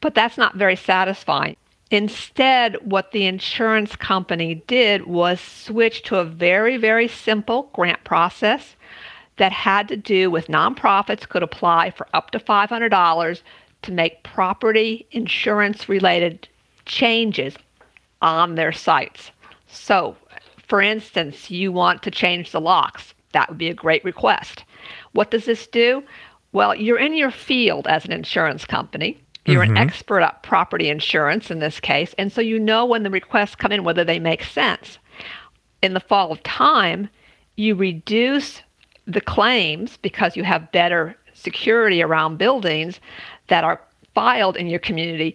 But 0.00 0.16
that's 0.16 0.36
not 0.36 0.56
very 0.56 0.74
satisfying. 0.76 1.54
Instead, 1.90 2.76
what 2.88 3.10
the 3.10 3.26
insurance 3.26 3.96
company 3.96 4.62
did 4.66 5.06
was 5.06 5.40
switch 5.40 6.02
to 6.02 6.16
a 6.16 6.24
very, 6.24 6.76
very 6.76 7.08
simple 7.08 7.68
grant 7.72 8.02
process 8.04 8.76
that 9.38 9.52
had 9.52 9.88
to 9.88 9.96
do 9.96 10.30
with 10.30 10.46
nonprofits 10.46 11.28
could 11.28 11.42
apply 11.42 11.90
for 11.90 12.06
up 12.14 12.30
to 12.30 12.38
$500 12.38 13.42
to 13.82 13.92
make 13.92 14.22
property 14.22 15.06
insurance 15.10 15.88
related 15.88 16.46
changes 16.84 17.56
on 18.22 18.54
their 18.54 18.72
sites. 18.72 19.30
So, 19.66 20.16
for 20.68 20.80
instance, 20.80 21.50
you 21.50 21.72
want 21.72 22.02
to 22.02 22.10
change 22.10 22.52
the 22.52 22.60
locks. 22.60 23.14
That 23.32 23.48
would 23.48 23.58
be 23.58 23.68
a 23.68 23.74
great 23.74 24.04
request. 24.04 24.64
What 25.12 25.30
does 25.30 25.46
this 25.46 25.66
do? 25.66 26.04
Well, 26.52 26.74
you're 26.74 26.98
in 26.98 27.14
your 27.14 27.30
field 27.30 27.86
as 27.86 28.04
an 28.04 28.12
insurance 28.12 28.64
company. 28.64 29.20
You're 29.52 29.62
an 29.62 29.70
mm-hmm. 29.70 29.88
expert 29.88 30.20
at 30.20 30.42
property 30.42 30.88
insurance 30.88 31.50
in 31.50 31.58
this 31.58 31.80
case, 31.80 32.14
and 32.18 32.32
so 32.32 32.40
you 32.40 32.58
know 32.58 32.84
when 32.84 33.02
the 33.02 33.10
requests 33.10 33.54
come 33.54 33.72
in 33.72 33.84
whether 33.84 34.04
they 34.04 34.18
make 34.18 34.44
sense. 34.44 34.98
In 35.82 35.94
the 35.94 36.00
fall 36.00 36.30
of 36.30 36.42
time, 36.42 37.08
you 37.56 37.74
reduce 37.74 38.62
the 39.06 39.20
claims 39.20 39.96
because 39.96 40.36
you 40.36 40.44
have 40.44 40.72
better 40.72 41.16
security 41.34 42.02
around 42.02 42.36
buildings 42.36 43.00
that 43.48 43.64
are 43.64 43.80
filed 44.14 44.56
in 44.56 44.66
your 44.66 44.78
community. 44.78 45.34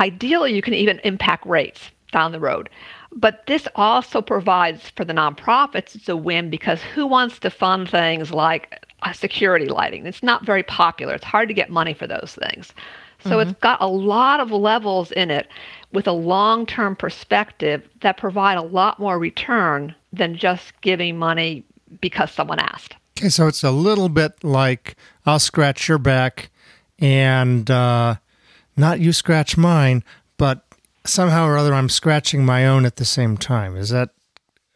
Ideally, 0.00 0.54
you 0.54 0.62
can 0.62 0.74
even 0.74 1.00
impact 1.04 1.46
rates 1.46 1.90
down 2.12 2.32
the 2.32 2.40
road. 2.40 2.70
But 3.12 3.46
this 3.46 3.68
also 3.76 4.20
provides 4.20 4.90
for 4.90 5.04
the 5.04 5.12
nonprofits, 5.12 5.94
it's 5.94 6.08
a 6.08 6.16
win 6.16 6.50
because 6.50 6.82
who 6.82 7.06
wants 7.06 7.38
to 7.40 7.50
fund 7.50 7.88
things 7.88 8.32
like 8.32 8.84
security 9.12 9.66
lighting? 9.66 10.06
It's 10.06 10.22
not 10.22 10.44
very 10.44 10.62
popular. 10.62 11.14
It's 11.14 11.24
hard 11.24 11.48
to 11.48 11.54
get 11.54 11.70
money 11.70 11.94
for 11.94 12.06
those 12.06 12.36
things. 12.40 12.72
So 13.24 13.40
it's 13.40 13.52
got 13.60 13.80
a 13.80 13.86
lot 13.86 14.40
of 14.40 14.50
levels 14.50 15.10
in 15.12 15.30
it 15.30 15.48
with 15.92 16.06
a 16.06 16.12
long 16.12 16.66
term 16.66 16.94
perspective 16.96 17.82
that 18.00 18.16
provide 18.16 18.56
a 18.58 18.62
lot 18.62 18.98
more 18.98 19.18
return 19.18 19.94
than 20.12 20.36
just 20.36 20.78
giving 20.80 21.18
money 21.18 21.64
because 22.00 22.30
someone 22.30 22.58
asked. 22.58 22.94
Okay, 23.18 23.28
so 23.28 23.46
it's 23.46 23.62
a 23.62 23.70
little 23.70 24.08
bit 24.08 24.42
like 24.42 24.96
I'll 25.24 25.38
scratch 25.38 25.88
your 25.88 25.98
back 25.98 26.50
and 26.98 27.70
uh, 27.70 28.16
not 28.76 29.00
you 29.00 29.12
scratch 29.12 29.56
mine, 29.56 30.02
but 30.36 30.64
somehow 31.04 31.46
or 31.46 31.56
other 31.56 31.74
I'm 31.74 31.88
scratching 31.88 32.44
my 32.44 32.66
own 32.66 32.84
at 32.84 32.96
the 32.96 33.04
same 33.04 33.36
time. 33.36 33.76
Is 33.76 33.90
that? 33.90 34.10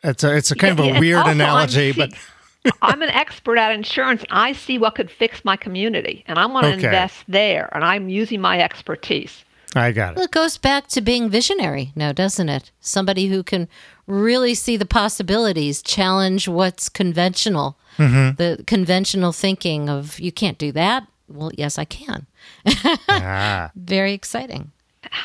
It's 0.05 0.23
a 0.23 0.37
it's 0.37 0.51
a 0.53 0.55
kind 0.55 0.79
Yeah, 0.79 0.85
of 0.87 0.97
a 0.97 1.01
weird 1.01 1.27
analogy, 1.27 1.93
but 1.93 2.11
I'm 2.83 3.03
an 3.03 3.11
expert 3.11 3.57
at 3.59 3.73
insurance. 3.73 4.25
I 4.31 4.53
see 4.53 4.79
what 4.79 4.95
could 4.95 5.11
fix 5.11 5.45
my 5.45 5.57
community, 5.57 6.25
and 6.27 6.39
I 6.39 6.47
want 6.47 6.65
to 6.65 6.73
Okay. 6.75 6.85
invest 6.87 7.25
there, 7.29 7.69
and 7.73 7.85
I'm 7.85 8.09
using 8.09 8.41
my 8.41 8.61
expertise. 8.61 9.45
I 9.77 9.93
got 9.93 10.13
it. 10.13 10.17
Well, 10.17 10.25
it. 10.25 10.31
it 10.31 10.33
goes 10.33 10.59
back 10.59 10.89
to 10.89 11.01
being 11.01 11.29
visionary 11.31 11.93
now, 11.95 12.13
doesn't 12.13 12.49
it? 12.49 12.71
Somebody 12.81 13.29
who 13.29 13.43
can 13.43 13.69
really 14.07 14.55
see 14.55 14.77
the 14.77 14.87
possibilities, 14.87 15.83
challenge 15.83 16.49
what's 16.49 16.89
conventional, 16.89 17.77
the 17.99 18.63
conventional 18.67 19.33
thinking 19.33 19.89
of 19.91 20.19
you 20.21 20.33
can't 20.33 20.57
do 20.59 20.73
that. 20.73 21.07
Well, 21.29 21.51
yes, 21.57 21.79
I 21.79 21.85
can. 21.85 22.27
Ah, 23.09 23.71
Very 23.75 24.15
exciting. 24.15 24.73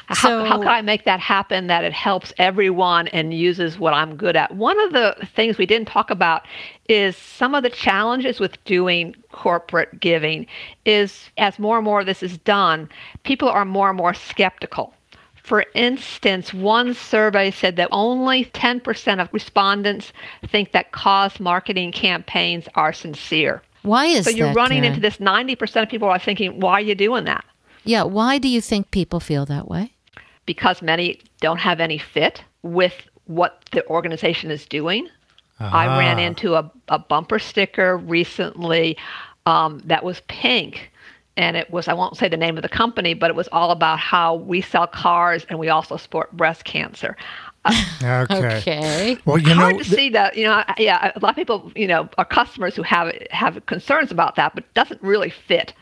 How, 0.08 0.13
So- 0.15 0.46
how 0.46 0.60
can 0.60 0.68
I 0.68 0.82
make 0.82 1.03
that 1.06 1.20
happen 1.20 1.68
that 1.68 1.84
it 1.84 1.94
helps 1.94 2.32
everyone 2.38 3.08
and 3.10 3.34
uses 3.34 3.80
what 3.80 3.94
I'm 3.94 4.15
good 4.15 4.36
at? 4.36 4.53
One 4.56 4.80
of 4.82 4.94
the 4.94 5.15
things 5.36 5.58
we 5.58 5.65
didn't 5.65 5.88
talk 5.88 6.10
about 6.10 6.46
is 6.88 7.18
some 7.18 7.56
of 7.56 7.63
the 7.63 7.70
challenges 7.70 8.39
with 8.39 8.63
doing 8.65 9.15
corporate 9.32 10.00
giving 10.00 10.46
is 10.86 11.30
as 11.38 11.58
more 11.58 11.77
and 11.77 11.86
more 11.86 12.01
of 12.01 12.06
this 12.06 12.22
is 12.22 12.38
done, 12.39 12.88
people 13.24 13.50
are 13.50 13.65
more 13.65 13.89
and 13.89 13.98
more 13.98 14.13
skeptical. 14.13 14.94
For 15.36 15.65
instance, 15.75 16.53
one 16.53 16.94
survey 16.94 17.51
said 17.51 17.75
that 17.75 17.89
only 17.92 18.46
10% 18.46 19.20
of 19.22 19.27
respondents 19.34 20.13
think 20.48 20.72
that 20.72 20.92
cause 20.94 21.39
marketing 21.39 21.92
campaigns 21.92 22.68
are 22.75 22.94
sincere. 22.94 23.62
Why 23.82 24.06
is 24.06 24.24
So 24.24 24.30
you're 24.30 24.48
that, 24.48 24.56
running 24.56 24.84
Karen? 24.84 24.94
into 24.96 25.01
this 25.01 25.18
90% 25.18 25.84
of 25.84 25.89
people 25.89 26.08
are 26.08 26.20
thinking, 26.20 26.62
why 26.62 26.74
are 26.74 26.82
you 26.82 26.96
doing 26.96 27.25
that? 27.25 27.44
Yeah, 27.84 28.04
why 28.04 28.38
do 28.38 28.48
you 28.48 28.62
think 28.62 28.92
people 28.92 29.20
feel 29.20 29.46
that 29.46 29.68
way? 29.68 29.92
because 30.46 30.82
many 30.82 31.22
don't 31.40 31.60
have 31.60 31.80
any 31.80 31.98
fit 31.98 32.44
with 32.63 32.94
what 33.28 33.63
the 33.72 33.88
organization 33.88 34.52
is 34.52 34.66
doing. 34.66 35.08
I 35.62 35.86
ran 35.98 36.18
Ah. 36.20 36.24
into 36.24 36.56
a, 36.56 36.70
a 36.90 37.00
bumper 37.00 37.40
sticker 37.40 37.96
recently 37.98 38.98
um, 39.46 39.82
that 39.86 40.04
was 40.04 40.22
pink. 40.28 40.92
And 41.38 41.56
it 41.56 41.72
was, 41.72 41.88
I 41.88 41.94
won't 41.94 42.18
say 42.18 42.28
the 42.28 42.36
name 42.36 42.58
of 42.58 42.62
the 42.63 42.68
company, 42.68 43.13
but 43.13 43.30
it 43.30 43.36
was 43.38 43.48
all 43.54 43.72
about 43.72 44.00
how 44.00 44.36
we 44.36 44.60
sell 44.60 44.86
cars 44.86 45.46
and 45.48 45.58
we 45.60 45.70
also 45.70 45.96
support 45.96 46.30
breast 46.34 46.66
cancer. 46.66 47.16
okay. 48.04 48.58
Okay. 48.58 49.18
Well, 49.24 49.38
you 49.38 49.48
know, 49.48 49.56
Hard 49.56 49.78
to 49.78 49.84
th- 49.86 49.96
see 49.96 50.10
that, 50.10 50.36
you 50.36 50.44
know, 50.44 50.62
yeah, 50.78 51.13
a 51.16 51.20
lot 51.22 51.30
of 51.30 51.36
people, 51.38 51.72
you 51.75 51.88
know, 51.88 52.10
are 52.18 52.25
customers 52.25 52.75
who 52.75 52.84
have 52.84 53.16
have 53.32 53.66
concerns 53.66 54.12
about 54.12 54.36
that, 54.36 54.54
but 54.56 54.66
doesn't 54.74 55.02
really 55.02 55.30
fit. 55.30 55.74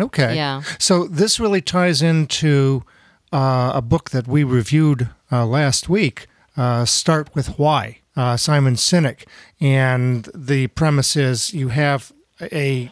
Okay. 0.00 0.36
Yeah. 0.36 0.62
So 0.78 1.06
this 1.06 1.40
really 1.40 1.60
ties 1.60 2.02
into 2.02 2.84
uh, 3.32 3.72
a 3.74 3.82
book 3.82 4.10
that 4.10 4.26
we 4.26 4.44
reviewed 4.44 5.10
uh, 5.30 5.46
last 5.46 5.88
week, 5.88 6.26
uh, 6.56 6.84
Start 6.84 7.34
with 7.34 7.58
Why, 7.58 7.98
uh, 8.16 8.36
Simon 8.36 8.74
Sinek. 8.74 9.26
And 9.60 10.28
the 10.34 10.68
premise 10.68 11.16
is 11.16 11.52
you 11.52 11.68
have 11.68 12.12
a 12.40 12.90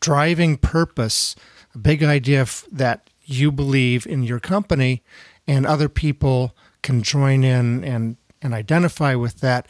driving 0.00 0.56
purpose, 0.56 1.36
a 1.74 1.78
big 1.78 2.02
idea 2.02 2.42
f- 2.42 2.64
that 2.72 3.08
you 3.24 3.52
believe 3.52 4.06
in 4.06 4.22
your 4.22 4.40
company, 4.40 5.02
and 5.46 5.66
other 5.66 5.88
people 5.88 6.54
can 6.82 7.02
join 7.02 7.44
in 7.44 7.84
and, 7.84 8.16
and 8.42 8.54
identify 8.54 9.14
with 9.14 9.40
that. 9.40 9.66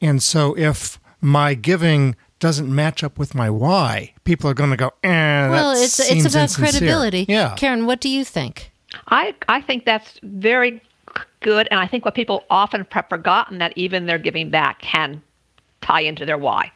And 0.00 0.22
so 0.22 0.56
if 0.56 0.98
my 1.20 1.54
giving 1.54 2.16
doesn't 2.40 2.74
match 2.74 3.04
up 3.04 3.18
with 3.18 3.34
my 3.34 3.48
why, 3.50 4.12
people 4.24 4.50
are 4.50 4.54
going 4.54 4.70
to 4.70 4.76
go, 4.76 4.90
eh, 5.04 5.48
well, 5.48 5.74
that 5.74 5.82
it's 5.82 6.00
it's 6.00 6.24
about 6.24 6.42
insincere." 6.42 6.70
credibility. 6.70 7.26
Yeah. 7.28 7.54
Karen, 7.56 7.86
what 7.86 8.00
do 8.00 8.08
you 8.08 8.24
think? 8.24 8.72
I, 9.08 9.34
I 9.48 9.60
think 9.60 9.84
that's 9.84 10.18
very 10.22 10.82
good. 11.40 11.68
And 11.70 11.78
I 11.78 11.86
think 11.86 12.04
what 12.04 12.14
people 12.14 12.44
often 12.50 12.86
have 12.90 13.08
forgotten 13.08 13.58
that 13.58 13.72
even 13.76 14.06
their 14.06 14.18
giving 14.18 14.50
back 14.50 14.80
can 14.80 15.22
tie 15.80 16.00
into 16.00 16.26
their 16.26 16.38
why. 16.38 16.72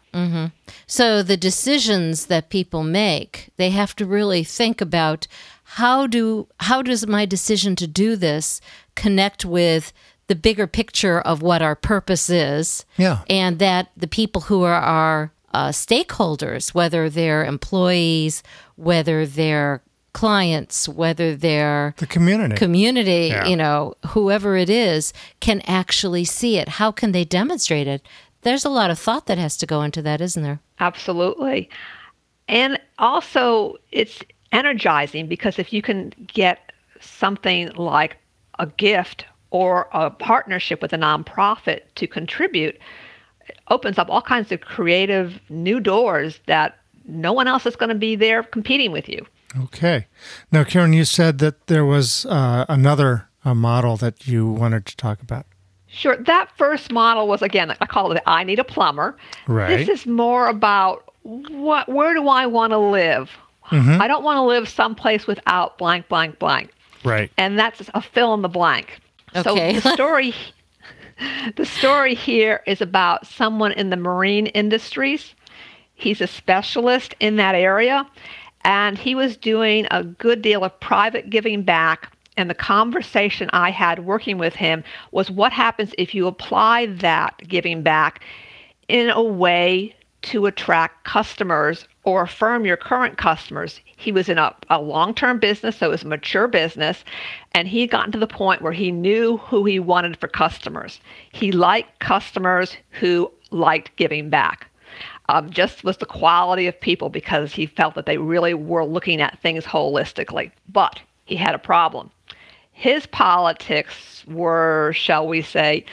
So 0.86 1.24
the 1.24 1.36
decisions 1.36 2.26
that 2.26 2.48
people 2.48 2.84
make, 2.84 3.50
they 3.56 3.70
have 3.70 3.96
to 3.96 4.06
really 4.06 4.44
think 4.44 4.80
about 4.80 5.26
how 5.64 6.06
do 6.06 6.46
how 6.60 6.82
does 6.82 7.04
my 7.06 7.26
decision 7.26 7.74
to 7.76 7.88
do 7.88 8.14
this 8.14 8.60
connect 8.94 9.44
with 9.44 9.92
the 10.28 10.36
bigger 10.36 10.68
picture 10.68 11.20
of 11.20 11.42
what 11.42 11.62
our 11.62 11.74
purpose 11.74 12.30
is, 12.30 12.84
Yeah. 12.96 13.18
and 13.28 13.58
that 13.58 13.90
the 13.96 14.06
people 14.06 14.42
who 14.42 14.62
are 14.62 14.74
our 14.80 15.32
uh, 15.54 15.68
stakeholders, 15.70 16.74
whether 16.74 17.08
they're 17.08 17.44
employees, 17.44 18.42
whether 18.76 19.24
they're 19.24 19.82
clients, 20.12 20.88
whether 20.88 21.34
they're 21.34 21.94
The 21.98 22.06
community. 22.06 22.54
community, 22.56 23.28
Yeah. 23.32 23.46
you 23.46 23.56
know, 23.56 23.94
whoever 24.08 24.56
it 24.56 24.70
is, 24.70 25.12
can 25.40 25.60
actually 25.66 26.24
see 26.24 26.56
it. 26.58 26.68
How 26.80 26.92
can 26.92 27.12
they 27.12 27.24
demonstrate 27.24 27.86
it? 27.88 28.02
There's 28.42 28.64
a 28.64 28.68
lot 28.68 28.90
of 28.90 28.98
thought 28.98 29.26
that 29.26 29.38
has 29.38 29.56
to 29.58 29.66
go 29.66 29.82
into 29.82 30.02
that, 30.02 30.20
isn't 30.20 30.42
there? 30.42 30.60
Absolutely. 30.78 31.68
And 32.48 32.78
also, 32.98 33.76
it's 33.90 34.20
energizing 34.52 35.26
because 35.26 35.58
if 35.58 35.72
you 35.72 35.82
can 35.82 36.12
get 36.26 36.72
something 37.00 37.70
like 37.74 38.16
a 38.58 38.66
gift 38.66 39.24
or 39.50 39.88
a 39.92 40.10
partnership 40.10 40.82
with 40.82 40.92
a 40.92 40.96
nonprofit 40.98 41.80
to 41.96 42.06
contribute, 42.06 42.74
it 42.74 42.80
opens 43.68 43.98
up 43.98 44.08
all 44.08 44.22
kinds 44.22 44.52
of 44.52 44.60
creative 44.60 45.40
new 45.48 45.80
doors 45.80 46.40
that 46.46 46.78
no 47.06 47.32
one 47.32 47.46
else 47.46 47.66
is 47.66 47.76
going 47.76 47.90
to 47.90 47.94
be 47.94 48.16
there 48.16 48.42
competing 48.42 48.92
with 48.92 49.08
you. 49.08 49.24
Okay. 49.64 50.06
Now, 50.50 50.64
Karen, 50.64 50.92
you 50.92 51.04
said 51.04 51.38
that 51.38 51.66
there 51.66 51.84
was 51.84 52.26
uh, 52.26 52.64
another 52.68 53.28
uh, 53.44 53.54
model 53.54 53.96
that 53.98 54.26
you 54.26 54.46
wanted 54.50 54.86
to 54.86 54.96
talk 54.96 55.20
about. 55.22 55.46
Sure. 55.86 56.16
That 56.16 56.50
first 56.56 56.90
model 56.90 57.28
was 57.28 57.40
again, 57.40 57.70
I 57.80 57.86
call 57.86 58.10
it 58.12 58.22
I 58.26 58.42
need 58.42 58.58
a 58.58 58.64
plumber. 58.64 59.16
Right. 59.46 59.76
This 59.76 59.88
is 59.88 60.06
more 60.06 60.48
about 60.48 61.12
what 61.22 61.88
where 61.88 62.14
do 62.14 62.28
I 62.28 62.46
want 62.46 62.72
to 62.72 62.78
live? 62.78 63.30
I 63.70 64.06
don't 64.08 64.22
want 64.22 64.36
to 64.36 64.42
live 64.42 64.68
someplace 64.68 65.26
without 65.26 65.78
blank 65.78 66.08
blank 66.08 66.38
blank. 66.38 66.70
Right. 67.02 67.30
And 67.38 67.58
that's 67.58 67.82
a 67.94 68.02
fill 68.02 68.34
in 68.34 68.42
the 68.42 68.48
blank. 68.48 69.00
Okay. 69.34 69.74
So 69.74 69.88
the 69.88 69.94
story 69.94 70.34
the 71.56 71.64
story 71.64 72.14
here 72.14 72.62
is 72.66 72.80
about 72.80 73.26
someone 73.26 73.72
in 73.72 73.90
the 73.90 73.96
marine 73.96 74.46
industries. 74.48 75.34
He's 75.94 76.20
a 76.20 76.26
specialist 76.26 77.14
in 77.20 77.36
that 77.36 77.54
area 77.54 78.06
and 78.64 78.98
he 78.98 79.14
was 79.14 79.36
doing 79.36 79.86
a 79.90 80.02
good 80.02 80.42
deal 80.42 80.64
of 80.64 80.78
private 80.80 81.30
giving 81.30 81.62
back 81.62 82.10
and 82.36 82.50
the 82.50 82.54
conversation 82.54 83.48
I 83.52 83.70
had 83.70 84.04
working 84.04 84.38
with 84.38 84.56
him 84.56 84.82
was 85.12 85.30
what 85.30 85.52
happens 85.52 85.94
if 85.98 86.14
you 86.14 86.26
apply 86.26 86.86
that 86.86 87.36
giving 87.46 87.82
back 87.82 88.24
in 88.88 89.10
a 89.10 89.22
way 89.22 89.94
to 90.24 90.46
attract 90.46 91.04
customers 91.04 91.86
or 92.04 92.22
affirm 92.22 92.64
your 92.64 92.76
current 92.76 93.18
customers. 93.18 93.80
He 93.96 94.10
was 94.12 94.28
in 94.28 94.38
a, 94.38 94.54
a 94.70 94.80
long 94.80 95.14
term 95.14 95.38
business, 95.38 95.76
so 95.76 95.86
it 95.86 95.90
was 95.90 96.02
a 96.02 96.08
mature 96.08 96.48
business, 96.48 97.04
and 97.52 97.68
he 97.68 97.82
had 97.82 97.90
gotten 97.90 98.12
to 98.12 98.18
the 98.18 98.26
point 98.26 98.62
where 98.62 98.72
he 98.72 98.90
knew 98.90 99.36
who 99.38 99.64
he 99.64 99.78
wanted 99.78 100.16
for 100.18 100.28
customers. 100.28 101.00
He 101.32 101.52
liked 101.52 101.98
customers 102.00 102.76
who 102.90 103.30
liked 103.50 103.94
giving 103.96 104.30
back. 104.30 104.66
Um, 105.28 105.48
just 105.50 105.84
was 105.84 105.96
the 105.98 106.06
quality 106.06 106.66
of 106.66 106.78
people 106.78 107.08
because 107.08 107.52
he 107.52 107.66
felt 107.66 107.94
that 107.94 108.04
they 108.06 108.18
really 108.18 108.52
were 108.52 108.84
looking 108.84 109.20
at 109.22 109.38
things 109.40 109.64
holistically. 109.64 110.50
But 110.68 111.00
he 111.24 111.36
had 111.36 111.54
a 111.54 111.58
problem. 111.58 112.10
His 112.72 113.06
politics 113.06 114.24
were, 114.26 114.92
shall 114.94 115.26
we 115.26 115.40
say, 115.40 115.86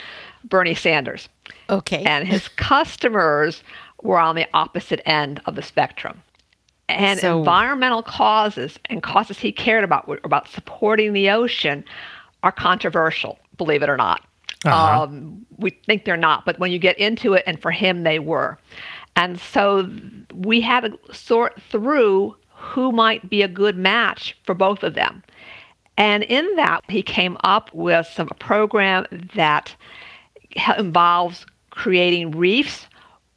Bernie 0.44 0.74
Sanders 0.74 1.28
Okay. 1.70 2.02
and 2.04 2.26
his 2.26 2.48
customers 2.48 3.62
were 4.02 4.18
on 4.18 4.36
the 4.36 4.46
opposite 4.54 5.00
end 5.06 5.40
of 5.46 5.54
the 5.54 5.62
spectrum. 5.62 6.22
And 6.88 7.20
So- 7.20 7.38
environmental 7.38 8.02
causes 8.02 8.78
and 8.86 9.02
causes 9.02 9.38
he 9.38 9.52
cared 9.52 9.84
about 9.84 10.08
about 10.24 10.48
supporting 10.48 11.12
the 11.12 11.30
ocean 11.30 11.84
are 12.42 12.52
controversial, 12.52 13.38
believe 13.56 13.82
it 13.82 13.88
or 13.88 13.96
not. 13.96 14.22
Uh-huh. 14.64 15.02
Um, 15.04 15.44
we 15.58 15.70
think 15.70 16.04
they're 16.04 16.16
not, 16.16 16.44
but 16.44 16.58
when 16.58 16.70
you 16.70 16.78
get 16.78 16.98
into 16.98 17.34
it, 17.34 17.42
and 17.46 17.60
for 17.60 17.70
him, 17.70 18.04
they 18.04 18.18
were. 18.18 18.58
And 19.16 19.38
so 19.40 19.88
we 20.34 20.60
had 20.60 20.80
to 20.80 21.14
sort 21.14 21.60
through 21.62 22.36
who 22.48 22.92
might 22.92 23.28
be 23.28 23.42
a 23.42 23.48
good 23.48 23.76
match 23.76 24.36
for 24.44 24.54
both 24.54 24.82
of 24.82 24.94
them. 24.94 25.22
And 25.96 26.22
in 26.24 26.48
that, 26.56 26.84
he 26.88 27.02
came 27.02 27.36
up 27.44 27.72
with 27.74 28.06
some 28.06 28.28
a 28.30 28.34
program 28.34 29.06
that 29.34 29.74
involves 30.78 31.44
creating 31.70 32.30
reefs 32.32 32.86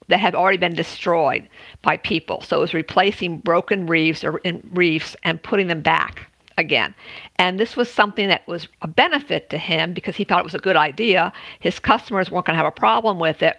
that 0.08 0.20
have 0.20 0.36
already 0.36 0.58
been 0.58 0.76
destroyed 0.76 1.48
by 1.82 1.98
people. 1.98 2.42
So 2.42 2.58
it 2.58 2.62
was 2.62 2.74
replacing 2.74 3.40
broken 3.40 3.88
reefs 3.88 4.24
or 4.24 4.38
in 4.40 4.68
reefs 4.74 5.16
and 5.24 5.42
putting 5.42 5.68
them 5.68 5.82
back 5.82 6.30
again. 6.58 6.94
And 7.38 7.60
this 7.60 7.76
was 7.76 7.92
something 7.92 8.28
that 8.30 8.48
was 8.48 8.68
a 8.82 8.88
benefit 8.88 9.50
to 9.50 9.58
him 9.58 9.94
because 9.94 10.16
he 10.16 10.24
thought 10.24 10.40
it 10.40 10.46
was 10.46 10.56
a 10.56 10.60
good 10.60 10.78
idea. 10.78 11.34
His 11.60 11.80
customers 11.80 12.32
weren't 12.32 12.46
going 12.46 12.54
to 12.54 12.64
have 12.64 12.66
a 12.66 12.72
problem 12.72 13.20
with 13.20 13.42
it. 13.42 13.58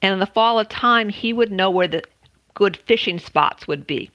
And 0.00 0.12
in 0.12 0.18
the 0.20 0.26
fall 0.26 0.58
of 0.58 0.68
time, 0.68 1.08
he 1.08 1.32
would 1.32 1.50
know 1.50 1.70
where 1.70 1.88
the 1.88 2.02
good 2.54 2.76
fishing 2.76 3.18
spots 3.18 3.66
would 3.66 3.86
be 3.86 4.10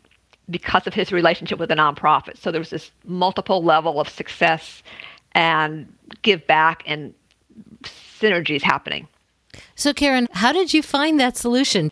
because 0.50 0.88
of 0.88 0.94
his 0.94 1.12
relationship 1.12 1.60
with 1.60 1.70
the 1.70 1.76
nonprofit. 1.76 2.38
So 2.38 2.52
there 2.52 2.60
was 2.60 2.70
this 2.70 2.92
multiple 3.06 3.64
level 3.64 4.00
of 4.00 4.10
success 4.10 4.84
and 5.34 5.92
give 6.22 6.46
back 6.48 6.84
and 6.86 7.14
synergies 7.84 8.62
happening. 8.62 9.08
So, 9.76 9.94
Karen, 9.94 10.28
how 10.32 10.52
did 10.52 10.74
you 10.74 10.82
find 10.82 11.20
that 11.20 11.38
solution? 11.38 11.92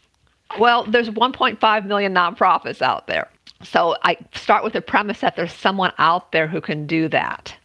Well, 0.60 0.84
there's 0.84 1.10
1.5 1.10 1.86
million 1.86 2.14
nonprofits 2.14 2.82
out 2.82 3.08
there. 3.08 3.30
So 3.64 3.96
I 4.04 4.18
start 4.34 4.64
with 4.64 4.74
the 4.74 4.82
premise 4.82 5.20
that 5.20 5.36
there's 5.36 5.54
someone 5.54 5.94
out 5.98 6.32
there 6.32 6.48
who 6.48 6.62
can 6.62 6.88
do 6.88 7.08
that. 7.10 7.56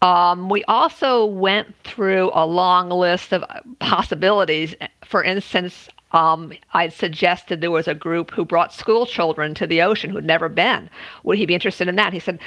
Um, 0.00 0.48
we 0.48 0.64
also 0.64 1.26
went 1.26 1.74
through 1.84 2.30
a 2.32 2.46
long 2.46 2.88
list 2.88 3.32
of 3.32 3.44
possibilities. 3.80 4.74
For 5.04 5.22
instance, 5.22 5.88
um, 6.12 6.52
I 6.72 6.88
suggested 6.88 7.60
there 7.60 7.70
was 7.70 7.88
a 7.88 7.94
group 7.94 8.30
who 8.30 8.44
brought 8.44 8.72
school 8.72 9.04
children 9.04 9.54
to 9.54 9.66
the 9.66 9.82
ocean 9.82 10.10
who'd 10.10 10.24
never 10.24 10.48
been. 10.48 10.88
Would 11.24 11.38
he 11.38 11.46
be 11.46 11.54
interested 11.54 11.88
in 11.88 11.96
that? 11.96 12.12
He 12.12 12.20
said, 12.20 12.38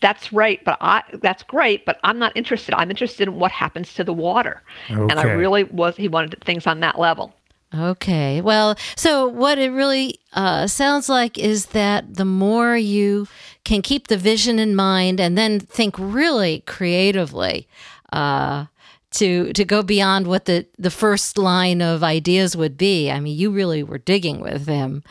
"That's 0.00 0.32
right, 0.32 0.62
but 0.64 0.78
I 0.80 1.02
that's 1.14 1.42
great, 1.42 1.84
but 1.84 1.98
I'm 2.02 2.18
not 2.18 2.36
interested. 2.36 2.74
I'm 2.74 2.90
interested 2.90 3.28
in 3.28 3.38
what 3.38 3.52
happens 3.52 3.92
to 3.94 4.04
the 4.04 4.12
water." 4.12 4.62
And 4.88 5.12
I 5.12 5.24
really 5.24 5.64
was. 5.64 5.96
He 5.96 6.08
wanted 6.08 6.42
things 6.44 6.66
on 6.66 6.80
that 6.80 6.98
level. 6.98 7.34
Okay. 7.72 8.40
Well, 8.40 8.76
so 8.96 9.28
what 9.28 9.58
it 9.58 9.70
really 9.70 10.18
uh, 10.32 10.66
sounds 10.66 11.08
like 11.08 11.38
is 11.38 11.66
that 11.66 12.14
the 12.14 12.24
more 12.24 12.76
you 12.76 13.28
can 13.64 13.80
keep 13.80 14.08
the 14.08 14.16
vision 14.16 14.58
in 14.58 14.74
mind 14.74 15.20
and 15.20 15.38
then 15.38 15.60
think 15.60 15.94
really 15.96 16.64
creatively 16.66 17.68
uh, 18.12 18.66
to 19.12 19.52
to 19.52 19.64
go 19.64 19.82
beyond 19.82 20.26
what 20.26 20.44
the 20.44 20.66
the 20.78 20.90
first 20.90 21.38
line 21.38 21.82
of 21.82 22.02
ideas 22.02 22.56
would 22.56 22.76
be. 22.76 23.10
I 23.10 23.20
mean, 23.20 23.36
you 23.36 23.50
really 23.50 23.82
were 23.82 23.98
digging 23.98 24.40
with 24.40 24.66
him. 24.66 25.02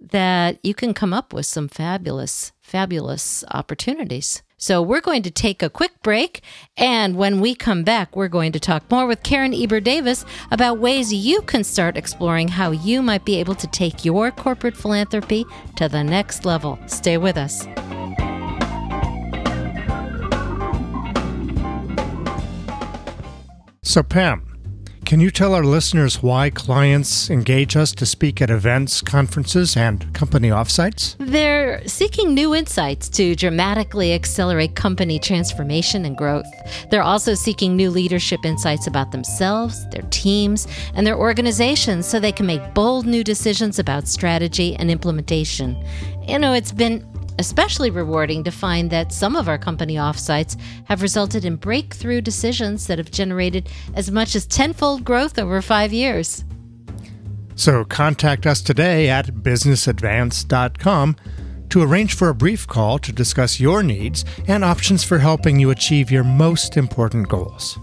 That 0.00 0.58
you 0.62 0.74
can 0.74 0.92
come 0.92 1.14
up 1.14 1.32
with 1.32 1.46
some 1.46 1.66
fabulous, 1.68 2.52
fabulous 2.60 3.42
opportunities. 3.50 4.42
So 4.58 4.80
we're 4.80 5.00
going 5.00 5.22
to 5.24 5.30
take 5.30 5.62
a 5.62 5.68
quick 5.68 6.02
break, 6.02 6.40
and 6.76 7.16
when 7.16 7.40
we 7.40 7.54
come 7.54 7.84
back, 7.84 8.16
we're 8.16 8.28
going 8.28 8.52
to 8.52 8.60
talk 8.60 8.90
more 8.90 9.06
with 9.06 9.22
Karen 9.22 9.52
Eber 9.52 9.80
Davis 9.80 10.24
about 10.50 10.78
ways 10.78 11.12
you 11.12 11.42
can 11.42 11.64
start 11.64 11.98
exploring 11.98 12.48
how 12.48 12.70
you 12.70 13.02
might 13.02 13.24
be 13.24 13.36
able 13.36 13.56
to 13.56 13.66
take 13.66 14.04
your 14.04 14.30
corporate 14.30 14.76
philanthropy 14.76 15.44
to 15.76 15.88
the 15.88 16.02
next 16.02 16.46
level. 16.46 16.78
Stay 16.86 17.18
with 17.18 17.36
us. 17.36 17.66
So, 23.84 24.02
Pam, 24.02 24.54
Can 25.04 25.20
you 25.20 25.30
tell 25.30 25.52
our 25.52 25.64
listeners 25.64 26.22
why 26.22 26.48
clients 26.48 27.28
engage 27.28 27.76
us 27.76 27.92
to 27.96 28.06
speak 28.06 28.40
at 28.40 28.48
events, 28.48 29.02
conferences, 29.02 29.76
and 29.76 30.12
company 30.14 30.48
offsites? 30.48 31.14
They're 31.18 31.86
seeking 31.86 32.32
new 32.32 32.54
insights 32.54 33.10
to 33.10 33.36
dramatically 33.36 34.14
accelerate 34.14 34.74
company 34.74 35.18
transformation 35.18 36.06
and 36.06 36.16
growth. 36.16 36.46
They're 36.90 37.02
also 37.02 37.34
seeking 37.34 37.76
new 37.76 37.90
leadership 37.90 38.40
insights 38.46 38.86
about 38.86 39.12
themselves, 39.12 39.86
their 39.90 40.08
teams, 40.08 40.66
and 40.94 41.06
their 41.06 41.18
organizations 41.18 42.06
so 42.06 42.18
they 42.18 42.32
can 42.32 42.46
make 42.46 42.72
bold 42.72 43.04
new 43.04 43.22
decisions 43.22 43.78
about 43.78 44.08
strategy 44.08 44.74
and 44.76 44.90
implementation. 44.90 45.76
You 46.26 46.38
know, 46.38 46.54
it's 46.54 46.72
been 46.72 47.06
especially 47.38 47.90
rewarding 47.90 48.44
to 48.44 48.50
find 48.50 48.90
that 48.90 49.12
some 49.12 49.36
of 49.36 49.48
our 49.48 49.58
company 49.58 49.96
offsites 49.96 50.58
have 50.84 51.02
resulted 51.02 51.44
in 51.44 51.56
breakthrough 51.56 52.20
decisions 52.20 52.86
that 52.86 52.98
have 52.98 53.10
generated 53.10 53.68
as 53.94 54.10
much 54.10 54.34
as 54.34 54.46
tenfold 54.46 55.04
growth 55.04 55.38
over 55.38 55.60
five 55.62 55.92
years. 55.92 56.44
So 57.56 57.84
contact 57.84 58.46
us 58.46 58.60
today 58.60 59.08
at 59.08 59.26
businessadvance.com 59.26 61.16
to 61.70 61.82
arrange 61.82 62.14
for 62.14 62.28
a 62.28 62.34
brief 62.34 62.66
call 62.66 62.98
to 62.98 63.12
discuss 63.12 63.58
your 63.58 63.82
needs 63.82 64.24
and 64.46 64.64
options 64.64 65.02
for 65.02 65.18
helping 65.18 65.58
you 65.58 65.70
achieve 65.70 66.10
your 66.10 66.24
most 66.24 66.76
important 66.76 67.28
goals. 67.28 67.78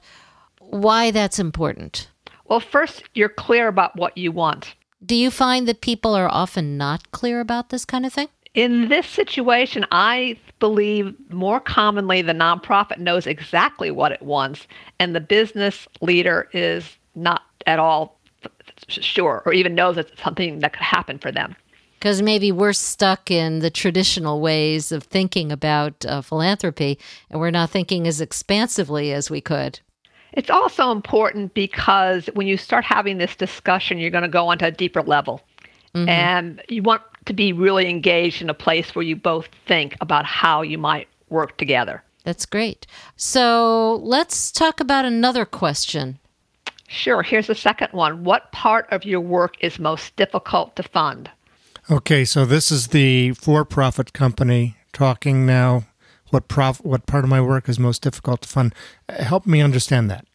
why 0.59 1.11
that's 1.11 1.39
important. 1.39 2.09
Well, 2.47 2.59
first, 2.59 3.03
you're 3.13 3.29
clear 3.29 3.67
about 3.67 3.95
what 3.95 4.17
you 4.17 4.31
want. 4.31 4.75
Do 5.05 5.15
you 5.15 5.29
find 5.29 5.67
that 5.67 5.81
people 5.81 6.15
are 6.15 6.29
often 6.29 6.77
not 6.77 7.11
clear 7.11 7.39
about 7.39 7.69
this 7.69 7.85
kind 7.85 8.05
of 8.05 8.13
thing? 8.13 8.29
In 8.53 8.89
this 8.89 9.05
situation, 9.05 9.85
I 9.91 10.39
believe 10.59 11.13
more 11.29 11.59
commonly 11.59 12.21
the 12.21 12.33
nonprofit 12.33 12.97
knows 12.97 13.27
exactly 13.27 13.91
what 13.91 14.11
it 14.11 14.21
wants, 14.21 14.65
and 14.99 15.15
the 15.15 15.19
business 15.19 15.87
leader 16.01 16.49
is 16.53 16.97
not 17.13 17.43
at 17.67 17.79
all 17.79 18.17
sure 18.87 19.43
or 19.45 19.53
even 19.53 19.75
knows 19.75 19.97
it's 19.97 20.21
something 20.21 20.59
that 20.59 20.73
could 20.73 20.81
happen 20.81 21.19
for 21.19 21.31
them. 21.31 21.55
Because 21.99 22.21
maybe 22.21 22.51
we're 22.51 22.73
stuck 22.73 23.31
in 23.31 23.59
the 23.59 23.71
traditional 23.71 24.39
ways 24.39 24.91
of 24.91 25.03
thinking 25.03 25.51
about 25.51 26.05
uh, 26.05 26.21
philanthropy, 26.21 26.99
and 27.29 27.39
we're 27.39 27.51
not 27.51 27.71
thinking 27.71 28.07
as 28.07 28.21
expansively 28.21 29.11
as 29.11 29.29
we 29.29 29.41
could. 29.41 29.79
It's 30.33 30.49
also 30.49 30.91
important 30.91 31.53
because 31.53 32.27
when 32.33 32.47
you 32.47 32.57
start 32.57 32.85
having 32.85 33.17
this 33.17 33.35
discussion, 33.35 33.97
you're 33.97 34.11
going 34.11 34.23
to 34.23 34.29
go 34.29 34.47
onto 34.49 34.65
a 34.65 34.71
deeper 34.71 35.01
level. 35.01 35.41
Mm-hmm. 35.93 36.09
And 36.09 36.61
you 36.69 36.83
want 36.83 37.01
to 37.25 37.33
be 37.33 37.53
really 37.53 37.89
engaged 37.89 38.41
in 38.41 38.49
a 38.49 38.53
place 38.53 38.93
where 38.95 39.03
you 39.03 39.15
both 39.15 39.47
think 39.65 39.95
about 40.01 40.25
how 40.25 40.61
you 40.61 40.77
might 40.77 41.07
work 41.29 41.57
together. 41.57 42.03
That's 42.23 42.45
great. 42.45 42.85
So 43.15 44.01
let's 44.03 44.51
talk 44.51 44.79
about 44.79 45.05
another 45.05 45.45
question. 45.45 46.19
Sure. 46.87 47.21
Here's 47.21 47.47
the 47.47 47.55
second 47.55 47.89
one 47.91 48.23
What 48.23 48.51
part 48.51 48.87
of 48.91 49.05
your 49.05 49.21
work 49.21 49.55
is 49.59 49.79
most 49.79 50.15
difficult 50.15 50.75
to 50.75 50.83
fund? 50.83 51.29
Okay, 51.89 52.25
so 52.25 52.45
this 52.45 52.69
is 52.69 52.87
the 52.87 53.31
for 53.33 53.63
profit 53.63 54.11
company 54.11 54.75
talking 54.91 55.45
now. 55.45 55.85
What, 56.29 56.47
prof- 56.47 56.83
what 56.83 57.05
part 57.05 57.23
of 57.23 57.29
my 57.29 57.41
work 57.41 57.69
is 57.69 57.79
most 57.79 58.01
difficult 58.01 58.41
to 58.41 58.49
fund? 58.49 58.75
Help 59.09 59.45
me 59.45 59.61
understand 59.61 60.09
that. 60.11 60.25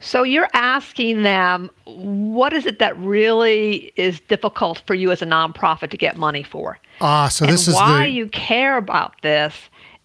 So 0.00 0.22
you're 0.22 0.48
asking 0.54 1.22
them, 1.22 1.70
what 1.84 2.52
is 2.54 2.64
it 2.64 2.78
that 2.78 2.96
really 2.98 3.92
is 3.96 4.18
difficult 4.20 4.82
for 4.86 4.94
you 4.94 5.10
as 5.12 5.20
a 5.20 5.26
nonprofit 5.26 5.90
to 5.90 5.96
get 5.96 6.16
money 6.16 6.42
for? 6.42 6.78
Ah, 7.02 7.28
so 7.28 7.44
and 7.44 7.52
this 7.52 7.68
is 7.68 7.74
why 7.74 8.04
the... 8.04 8.10
you 8.10 8.28
care 8.28 8.78
about 8.78 9.20
this 9.22 9.54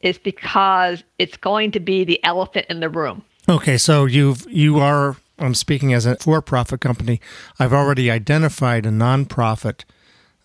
is 0.02 0.18
because 0.18 1.04
it's 1.18 1.38
going 1.38 1.72
to 1.72 1.80
be 1.80 2.04
the 2.04 2.22
elephant 2.24 2.66
in 2.70 2.82
the 2.82 2.90
room. 2.90 3.24
Okay, 3.48 3.78
so 3.78 4.06
you've 4.06 4.46
you 4.50 4.80
are 4.80 5.16
I'm 5.40 5.54
speaking 5.54 5.94
as 5.94 6.06
a 6.06 6.16
for-profit 6.18 6.82
company. 6.82 7.20
I've 7.60 7.74
already 7.74 8.12
identified 8.12 8.86
a 8.86 8.90
nonprofit 8.90 9.84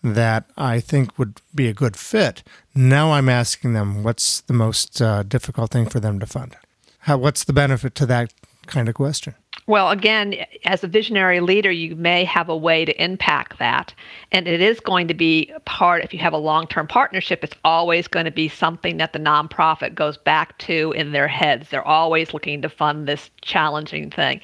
that 0.03 0.45
I 0.57 0.79
think 0.79 1.17
would 1.17 1.41
be 1.53 1.67
a 1.67 1.73
good 1.73 1.95
fit. 1.95 2.43
Now 2.73 3.13
I'm 3.13 3.29
asking 3.29 3.73
them 3.73 4.03
what's 4.03 4.41
the 4.41 4.53
most 4.53 5.01
uh, 5.01 5.23
difficult 5.23 5.71
thing 5.71 5.89
for 5.89 5.99
them 5.99 6.19
to 6.19 6.25
fund. 6.25 6.55
How, 6.99 7.17
what's 7.17 7.43
the 7.43 7.53
benefit 7.53 7.95
to 7.95 8.05
that 8.07 8.33
kind 8.67 8.87
of 8.87 8.95
question? 8.95 9.35
Well, 9.67 9.89
again, 9.89 10.35
as 10.65 10.83
a 10.83 10.87
visionary 10.87 11.39
leader, 11.39 11.71
you 11.71 11.95
may 11.95 12.23
have 12.25 12.49
a 12.49 12.57
way 12.57 12.83
to 12.83 13.03
impact 13.03 13.59
that. 13.59 13.93
And 14.31 14.47
it 14.47 14.59
is 14.59 14.79
going 14.79 15.07
to 15.07 15.13
be 15.13 15.51
part, 15.65 16.03
if 16.03 16.13
you 16.13 16.19
have 16.19 16.33
a 16.33 16.37
long 16.37 16.67
term 16.67 16.87
partnership, 16.87 17.43
it's 17.43 17.55
always 17.63 18.07
going 18.07 18.25
to 18.25 18.31
be 18.31 18.49
something 18.49 18.97
that 18.97 19.13
the 19.13 19.19
nonprofit 19.19 19.93
goes 19.93 20.17
back 20.17 20.57
to 20.59 20.93
in 20.93 21.11
their 21.11 21.27
heads. 21.27 21.69
They're 21.69 21.87
always 21.87 22.33
looking 22.33 22.61
to 22.63 22.69
fund 22.69 23.07
this 23.07 23.29
challenging 23.41 24.09
thing. 24.09 24.41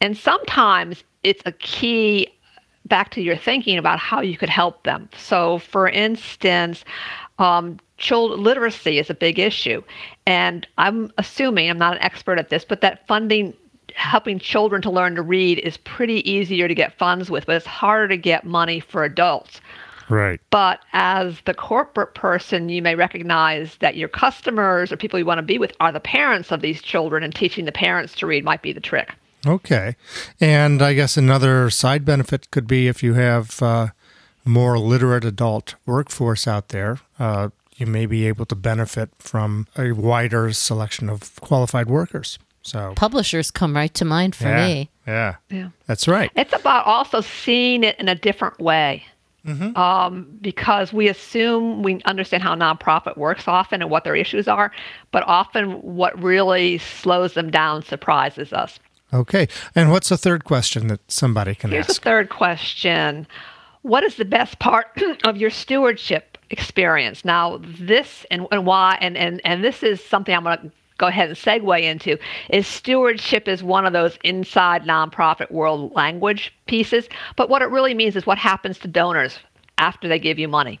And 0.00 0.16
sometimes 0.16 1.04
it's 1.24 1.42
a 1.44 1.52
key 1.52 2.28
back 2.88 3.10
to 3.12 3.22
your 3.22 3.36
thinking 3.36 3.78
about 3.78 3.98
how 3.98 4.20
you 4.20 4.36
could 4.36 4.48
help 4.48 4.82
them. 4.84 5.08
So, 5.16 5.58
for 5.58 5.88
instance, 5.88 6.84
um, 7.38 7.78
child 7.98 8.38
literacy 8.40 8.98
is 8.98 9.10
a 9.10 9.14
big 9.14 9.38
issue. 9.38 9.82
And 10.26 10.66
I'm 10.78 11.12
assuming, 11.18 11.70
I'm 11.70 11.78
not 11.78 11.96
an 11.96 12.02
expert 12.02 12.38
at 12.38 12.48
this, 12.48 12.64
but 12.64 12.80
that 12.80 13.06
funding 13.06 13.54
helping 13.94 14.38
children 14.38 14.80
to 14.82 14.90
learn 14.90 15.16
to 15.16 15.22
read 15.22 15.58
is 15.58 15.76
pretty 15.78 16.28
easier 16.30 16.68
to 16.68 16.74
get 16.74 16.96
funds 16.98 17.30
with, 17.30 17.46
but 17.46 17.56
it's 17.56 17.66
harder 17.66 18.08
to 18.08 18.16
get 18.16 18.44
money 18.44 18.80
for 18.80 19.02
adults. 19.02 19.60
Right. 20.08 20.40
But 20.50 20.80
as 20.92 21.40
the 21.44 21.54
corporate 21.54 22.14
person, 22.14 22.68
you 22.68 22.80
may 22.80 22.94
recognize 22.94 23.76
that 23.80 23.96
your 23.96 24.08
customers 24.08 24.90
or 24.90 24.96
people 24.96 25.18
you 25.18 25.26
want 25.26 25.38
to 25.38 25.42
be 25.42 25.58
with 25.58 25.72
are 25.80 25.92
the 25.92 26.00
parents 26.00 26.50
of 26.50 26.62
these 26.62 26.80
children, 26.80 27.22
and 27.22 27.34
teaching 27.34 27.64
the 27.64 27.72
parents 27.72 28.14
to 28.16 28.26
read 28.26 28.44
might 28.44 28.62
be 28.62 28.72
the 28.72 28.80
trick. 28.80 29.14
Okay. 29.46 29.96
And 30.40 30.82
I 30.82 30.94
guess 30.94 31.16
another 31.16 31.70
side 31.70 32.04
benefit 32.04 32.50
could 32.50 32.66
be 32.66 32.88
if 32.88 33.02
you 33.02 33.14
have 33.14 33.62
uh, 33.62 33.88
more 34.44 34.78
literate 34.78 35.24
adult 35.24 35.76
workforce 35.86 36.46
out 36.48 36.68
there, 36.68 36.98
uh, 37.18 37.50
you 37.76 37.86
may 37.86 38.06
be 38.06 38.26
able 38.26 38.46
to 38.46 38.56
benefit 38.56 39.10
from 39.18 39.68
a 39.76 39.92
wider 39.92 40.52
selection 40.52 41.08
of 41.08 41.40
qualified 41.40 41.88
workers. 41.88 42.38
So 42.62 42.92
publishers 42.96 43.50
come 43.50 43.74
right 43.76 43.94
to 43.94 44.04
mind 44.04 44.34
for 44.34 44.48
yeah, 44.48 44.66
me. 44.66 44.90
Yeah. 45.06 45.34
Yeah. 45.48 45.68
That's 45.86 46.08
right. 46.08 46.30
It's 46.34 46.52
about 46.52 46.86
also 46.86 47.20
seeing 47.20 47.84
it 47.84 47.98
in 48.00 48.08
a 48.08 48.14
different 48.14 48.58
way. 48.58 49.04
mm-hmm. 49.48 49.76
um, 49.76 50.26
because 50.40 50.92
we 50.92 51.08
assume 51.08 51.82
we 51.82 52.00
understand 52.04 52.42
how 52.42 52.54
nonprofit 52.54 53.16
works 53.16 53.48
often 53.48 53.82
and 53.82 53.90
what 53.90 54.04
their 54.04 54.16
issues 54.16 54.48
are, 54.48 54.70
but 55.10 55.22
often 55.26 55.72
what 55.82 56.20
really 56.22 56.78
slows 56.78 57.34
them 57.34 57.50
down 57.50 57.82
surprises 57.82 58.52
us. 58.52 58.78
Okay. 59.12 59.48
And 59.74 59.90
what's 59.90 60.08
the 60.10 60.18
third 60.18 60.44
question 60.44 60.88
that 60.88 61.00
somebody 61.10 61.54
can 61.54 61.70
Here's 61.70 61.88
ask? 61.88 62.00
the 62.02 62.04
third 62.04 62.28
question 62.28 63.26
What 63.82 64.04
is 64.04 64.16
the 64.16 64.24
best 64.24 64.58
part 64.58 64.86
of 65.24 65.36
your 65.36 65.50
stewardship 65.50 66.36
experience? 66.50 67.24
Now, 67.24 67.60
this 67.62 68.26
and, 68.30 68.46
and 68.50 68.66
why, 68.66 68.98
and, 69.00 69.16
and, 69.16 69.40
and 69.44 69.64
this 69.64 69.82
is 69.82 70.04
something 70.04 70.34
I'm 70.34 70.44
going 70.44 70.58
to 70.58 70.72
go 70.98 71.06
ahead 71.06 71.28
and 71.28 71.38
segue 71.38 71.80
into 71.82 72.18
is 72.50 72.66
stewardship 72.66 73.46
is 73.48 73.62
one 73.62 73.86
of 73.86 73.92
those 73.92 74.18
inside 74.24 74.82
nonprofit 74.82 75.48
world 75.50 75.92
language 75.94 76.52
pieces 76.66 77.08
but 77.36 77.48
what 77.48 77.62
it 77.62 77.66
really 77.66 77.94
means 77.94 78.16
is 78.16 78.26
what 78.26 78.36
happens 78.36 78.78
to 78.80 78.88
donors 78.88 79.38
after 79.78 80.08
they 80.08 80.18
give 80.18 80.40
you 80.40 80.48
money 80.48 80.80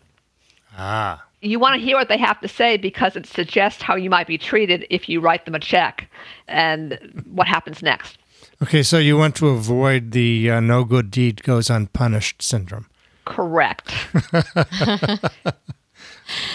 ah 0.76 1.24
you 1.40 1.58
want 1.58 1.74
to 1.74 1.80
hear 1.80 1.96
what 1.96 2.08
they 2.08 2.18
have 2.18 2.40
to 2.40 2.48
say 2.48 2.76
because 2.76 3.16
it 3.16 3.26
suggests 3.26 3.82
how 3.82 3.94
you 3.94 4.10
might 4.10 4.26
be 4.26 4.38
treated 4.38 4.86
if 4.90 5.08
you 5.08 5.20
write 5.20 5.44
them 5.44 5.54
a 5.54 5.60
check 5.60 6.08
and 6.46 7.24
what 7.30 7.46
happens 7.46 7.82
next. 7.82 8.18
Okay 8.62 8.82
so 8.82 8.98
you 8.98 9.16
want 9.16 9.36
to 9.36 9.48
avoid 9.48 10.12
the 10.12 10.50
uh, 10.50 10.60
no 10.60 10.84
good 10.84 11.10
deed 11.10 11.42
goes 11.42 11.70
unpunished 11.70 12.42
syndrome. 12.42 12.86
Correct. 13.24 13.92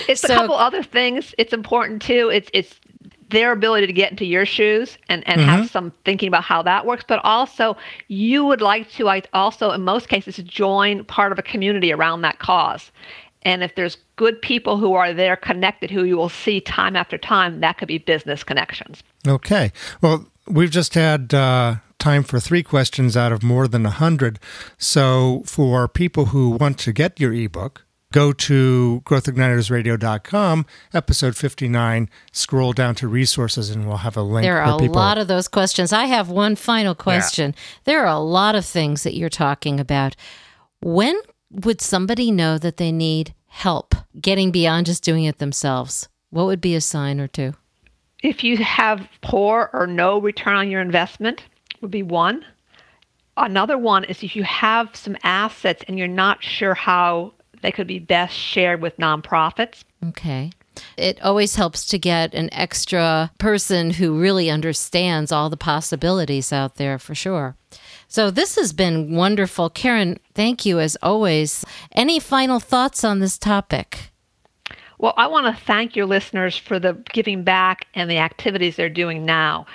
It's 0.07 0.21
so, 0.21 0.33
a 0.33 0.37
couple 0.37 0.55
other 0.55 0.83
things. 0.83 1.33
It's 1.37 1.53
important 1.53 2.01
too. 2.01 2.29
It's 2.31 2.49
it's 2.53 2.79
their 3.29 3.51
ability 3.51 3.87
to 3.87 3.93
get 3.93 4.11
into 4.11 4.25
your 4.25 4.45
shoes 4.45 4.97
and, 5.09 5.27
and 5.27 5.41
mm-hmm. 5.41 5.49
have 5.49 5.69
some 5.69 5.91
thinking 6.05 6.27
about 6.27 6.43
how 6.43 6.61
that 6.61 6.85
works, 6.85 7.03
but 7.07 7.19
also 7.23 7.75
you 8.07 8.45
would 8.45 8.61
like 8.61 8.89
to 8.91 9.09
I 9.09 9.23
also 9.33 9.71
in 9.71 9.81
most 9.81 10.07
cases 10.07 10.37
join 10.37 11.03
part 11.05 11.31
of 11.31 11.39
a 11.39 11.41
community 11.41 11.91
around 11.91 12.21
that 12.21 12.39
cause. 12.39 12.91
And 13.43 13.63
if 13.63 13.75
there's 13.75 13.97
good 14.15 14.41
people 14.41 14.77
who 14.77 14.93
are 14.93 15.13
there 15.13 15.35
connected 15.35 15.91
who 15.91 16.03
you 16.03 16.17
will 16.17 16.29
see 16.29 16.61
time 16.61 16.95
after 16.95 17.17
time, 17.17 17.59
that 17.59 17.77
could 17.77 17.87
be 17.87 17.97
business 17.97 18.43
connections. 18.43 19.03
Okay. 19.27 19.71
Well, 20.01 20.25
we've 20.47 20.71
just 20.71 20.93
had 20.93 21.33
uh, 21.33 21.75
time 21.99 22.23
for 22.23 22.39
three 22.39 22.63
questions 22.63 23.15
out 23.15 23.31
of 23.31 23.43
more 23.43 23.67
than 23.67 23.85
a 23.85 23.89
100. 23.89 24.39
So 24.77 25.43
for 25.45 25.87
people 25.87 26.27
who 26.27 26.51
want 26.51 26.77
to 26.79 26.91
get 26.91 27.19
your 27.19 27.33
ebook, 27.33 27.85
go 28.13 28.31
to 28.31 29.01
growthignitersradio.com, 29.05 30.65
episode 30.93 31.35
59, 31.35 32.09
scroll 32.31 32.71
down 32.71 32.95
to 32.95 33.07
resources, 33.07 33.69
and 33.69 33.87
we'll 33.87 33.97
have 33.97 34.15
a 34.15 34.21
link. 34.21 34.43
There 34.43 34.61
are 34.61 34.75
a 34.75 34.79
people... 34.79 34.95
lot 34.95 35.17
of 35.17 35.27
those 35.27 35.47
questions. 35.47 35.91
I 35.91 36.05
have 36.05 36.29
one 36.29 36.55
final 36.55 36.95
question. 36.95 37.53
Yeah. 37.55 37.63
There 37.85 38.01
are 38.01 38.15
a 38.15 38.19
lot 38.19 38.55
of 38.55 38.65
things 38.65 39.03
that 39.03 39.15
you're 39.15 39.29
talking 39.29 39.79
about. 39.79 40.15
When 40.81 41.19
would 41.53 41.81
somebody 41.81 42.31
know 42.31 42.57
that 42.57 42.77
they 42.77 42.91
need 42.91 43.33
help 43.47 43.95
getting 44.19 44.51
beyond 44.51 44.87
just 44.87 45.03
doing 45.03 45.23
it 45.25 45.37
themselves? 45.37 46.09
What 46.31 46.45
would 46.47 46.61
be 46.61 46.75
a 46.75 46.81
sign 46.81 47.19
or 47.19 47.27
two? 47.27 47.53
If 48.23 48.43
you 48.43 48.57
have 48.57 49.07
poor 49.21 49.69
or 49.73 49.85
no 49.85 50.19
return 50.19 50.55
on 50.55 50.71
your 50.71 50.81
investment, 50.81 51.43
would 51.81 51.91
be 51.91 52.03
one. 52.03 52.45
Another 53.37 53.77
one 53.77 54.03
is 54.05 54.23
if 54.23 54.35
you 54.35 54.43
have 54.43 54.95
some 54.95 55.17
assets 55.23 55.83
and 55.87 55.97
you're 55.97 56.07
not 56.07 56.43
sure 56.43 56.73
how 56.73 57.33
they 57.61 57.71
could 57.71 57.87
be 57.87 57.99
best 57.99 58.35
shared 58.35 58.81
with 58.81 58.97
nonprofits. 58.97 59.83
Okay. 60.09 60.51
It 60.97 61.21
always 61.21 61.55
helps 61.55 61.85
to 61.87 61.99
get 61.99 62.33
an 62.33 62.51
extra 62.53 63.31
person 63.37 63.91
who 63.91 64.19
really 64.19 64.49
understands 64.49 65.31
all 65.31 65.49
the 65.49 65.57
possibilities 65.57 66.51
out 66.51 66.75
there 66.75 66.97
for 66.97 67.13
sure. 67.13 67.55
So, 68.13 68.29
this 68.29 68.57
has 68.57 68.73
been 68.73 69.15
wonderful. 69.15 69.71
Karen, 69.71 70.19
thank 70.35 70.67
you 70.67 70.79
as 70.79 70.95
always. 71.01 71.65
Any 71.93 72.19
final 72.19 72.59
thoughts 72.59 73.03
on 73.03 73.17
this 73.17 73.39
topic? 73.39 74.11
Well, 74.99 75.15
I 75.17 75.25
want 75.25 75.47
to 75.47 75.63
thank 75.63 75.95
your 75.95 76.05
listeners 76.05 76.55
for 76.55 76.77
the 76.77 76.93
giving 77.11 77.43
back 77.43 77.87
and 77.95 78.11
the 78.11 78.19
activities 78.19 78.75
they're 78.75 78.87
doing 78.87 79.25
now. 79.25 79.65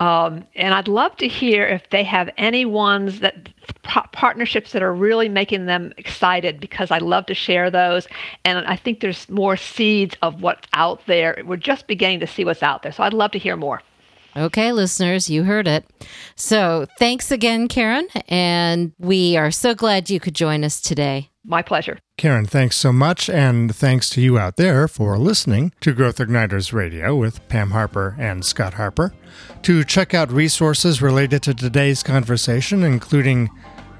Um, 0.00 0.46
and 0.56 0.72
I'd 0.72 0.88
love 0.88 1.14
to 1.18 1.28
hear 1.28 1.66
if 1.66 1.90
they 1.90 2.02
have 2.02 2.30
any 2.38 2.64
ones 2.64 3.20
that 3.20 3.50
partnerships 3.82 4.72
that 4.72 4.82
are 4.82 4.94
really 4.94 5.28
making 5.28 5.66
them 5.66 5.92
excited 5.98 6.60
because 6.60 6.90
I 6.90 6.96
love 6.96 7.26
to 7.26 7.34
share 7.34 7.70
those. 7.70 8.08
And 8.46 8.66
I 8.66 8.74
think 8.74 9.00
there's 9.00 9.28
more 9.28 9.58
seeds 9.58 10.16
of 10.22 10.40
what's 10.40 10.66
out 10.72 11.04
there. 11.04 11.42
We're 11.44 11.56
just 11.58 11.86
beginning 11.88 12.20
to 12.20 12.26
see 12.26 12.46
what's 12.46 12.62
out 12.62 12.84
there. 12.84 12.92
So 12.92 13.02
I'd 13.02 13.12
love 13.12 13.32
to 13.32 13.38
hear 13.38 13.54
more. 13.54 13.82
Okay, 14.36 14.72
listeners, 14.72 15.28
you 15.28 15.44
heard 15.44 15.68
it. 15.68 15.84
So 16.36 16.86
thanks 16.98 17.30
again, 17.30 17.68
Karen. 17.68 18.08
And 18.28 18.92
we 18.98 19.36
are 19.36 19.50
so 19.50 19.74
glad 19.74 20.08
you 20.10 20.20
could 20.20 20.34
join 20.34 20.64
us 20.64 20.80
today. 20.80 21.28
My 21.44 21.60
pleasure. 21.60 21.98
Karen, 22.16 22.46
thanks 22.46 22.76
so 22.76 22.92
much. 22.92 23.28
And 23.28 23.74
thanks 23.74 24.08
to 24.10 24.20
you 24.20 24.38
out 24.38 24.56
there 24.56 24.86
for 24.86 25.18
listening 25.18 25.72
to 25.80 25.92
Growth 25.92 26.18
Igniters 26.18 26.72
Radio 26.72 27.16
with 27.16 27.46
Pam 27.48 27.72
Harper 27.72 28.16
and 28.18 28.44
Scott 28.44 28.74
Harper. 28.74 29.12
To 29.62 29.84
check 29.84 30.14
out 30.14 30.30
resources 30.30 31.02
related 31.02 31.42
to 31.42 31.54
today's 31.54 32.02
conversation, 32.02 32.84
including 32.84 33.50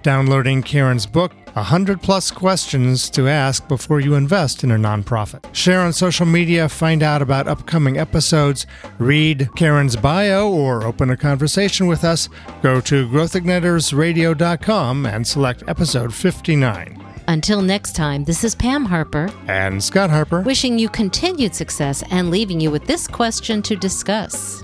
downloading 0.02 0.62
Karen's 0.62 1.06
book, 1.06 1.32
100 1.54 2.00
plus 2.00 2.30
questions 2.30 3.10
to 3.10 3.28
ask 3.28 3.66
before 3.68 4.00
you 4.00 4.14
invest 4.14 4.64
in 4.64 4.70
a 4.70 4.76
nonprofit. 4.76 5.44
Share 5.54 5.80
on 5.80 5.92
social 5.92 6.24
media, 6.24 6.68
find 6.68 7.02
out 7.02 7.20
about 7.20 7.46
upcoming 7.48 7.98
episodes, 7.98 8.66
read 8.98 9.48
Karen's 9.54 9.96
bio, 9.96 10.50
or 10.50 10.84
open 10.84 11.10
a 11.10 11.16
conversation 11.16 11.86
with 11.86 12.04
us. 12.04 12.28
Go 12.62 12.80
to 12.80 13.06
growthignitersradio.com 13.08 15.06
and 15.06 15.26
select 15.26 15.62
episode 15.66 16.14
59. 16.14 16.98
Until 17.28 17.62
next 17.62 17.94
time, 17.94 18.24
this 18.24 18.44
is 18.44 18.54
Pam 18.54 18.84
Harper 18.84 19.30
and 19.46 19.82
Scott 19.82 20.10
Harper 20.10 20.40
wishing 20.40 20.78
you 20.78 20.88
continued 20.88 21.54
success 21.54 22.02
and 22.10 22.30
leaving 22.30 22.60
you 22.60 22.70
with 22.70 22.86
this 22.86 23.06
question 23.06 23.62
to 23.62 23.76
discuss. 23.76 24.62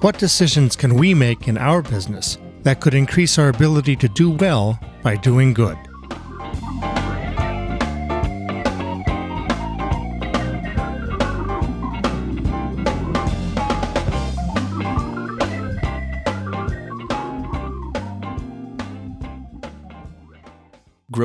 What 0.00 0.18
decisions 0.18 0.76
can 0.76 0.96
we 0.96 1.14
make 1.14 1.48
in 1.48 1.56
our 1.56 1.80
business 1.80 2.38
that 2.62 2.80
could 2.80 2.94
increase 2.94 3.38
our 3.38 3.48
ability 3.48 3.96
to 3.96 4.08
do 4.08 4.30
well 4.30 4.78
by 5.02 5.16
doing 5.16 5.54
good? 5.54 5.78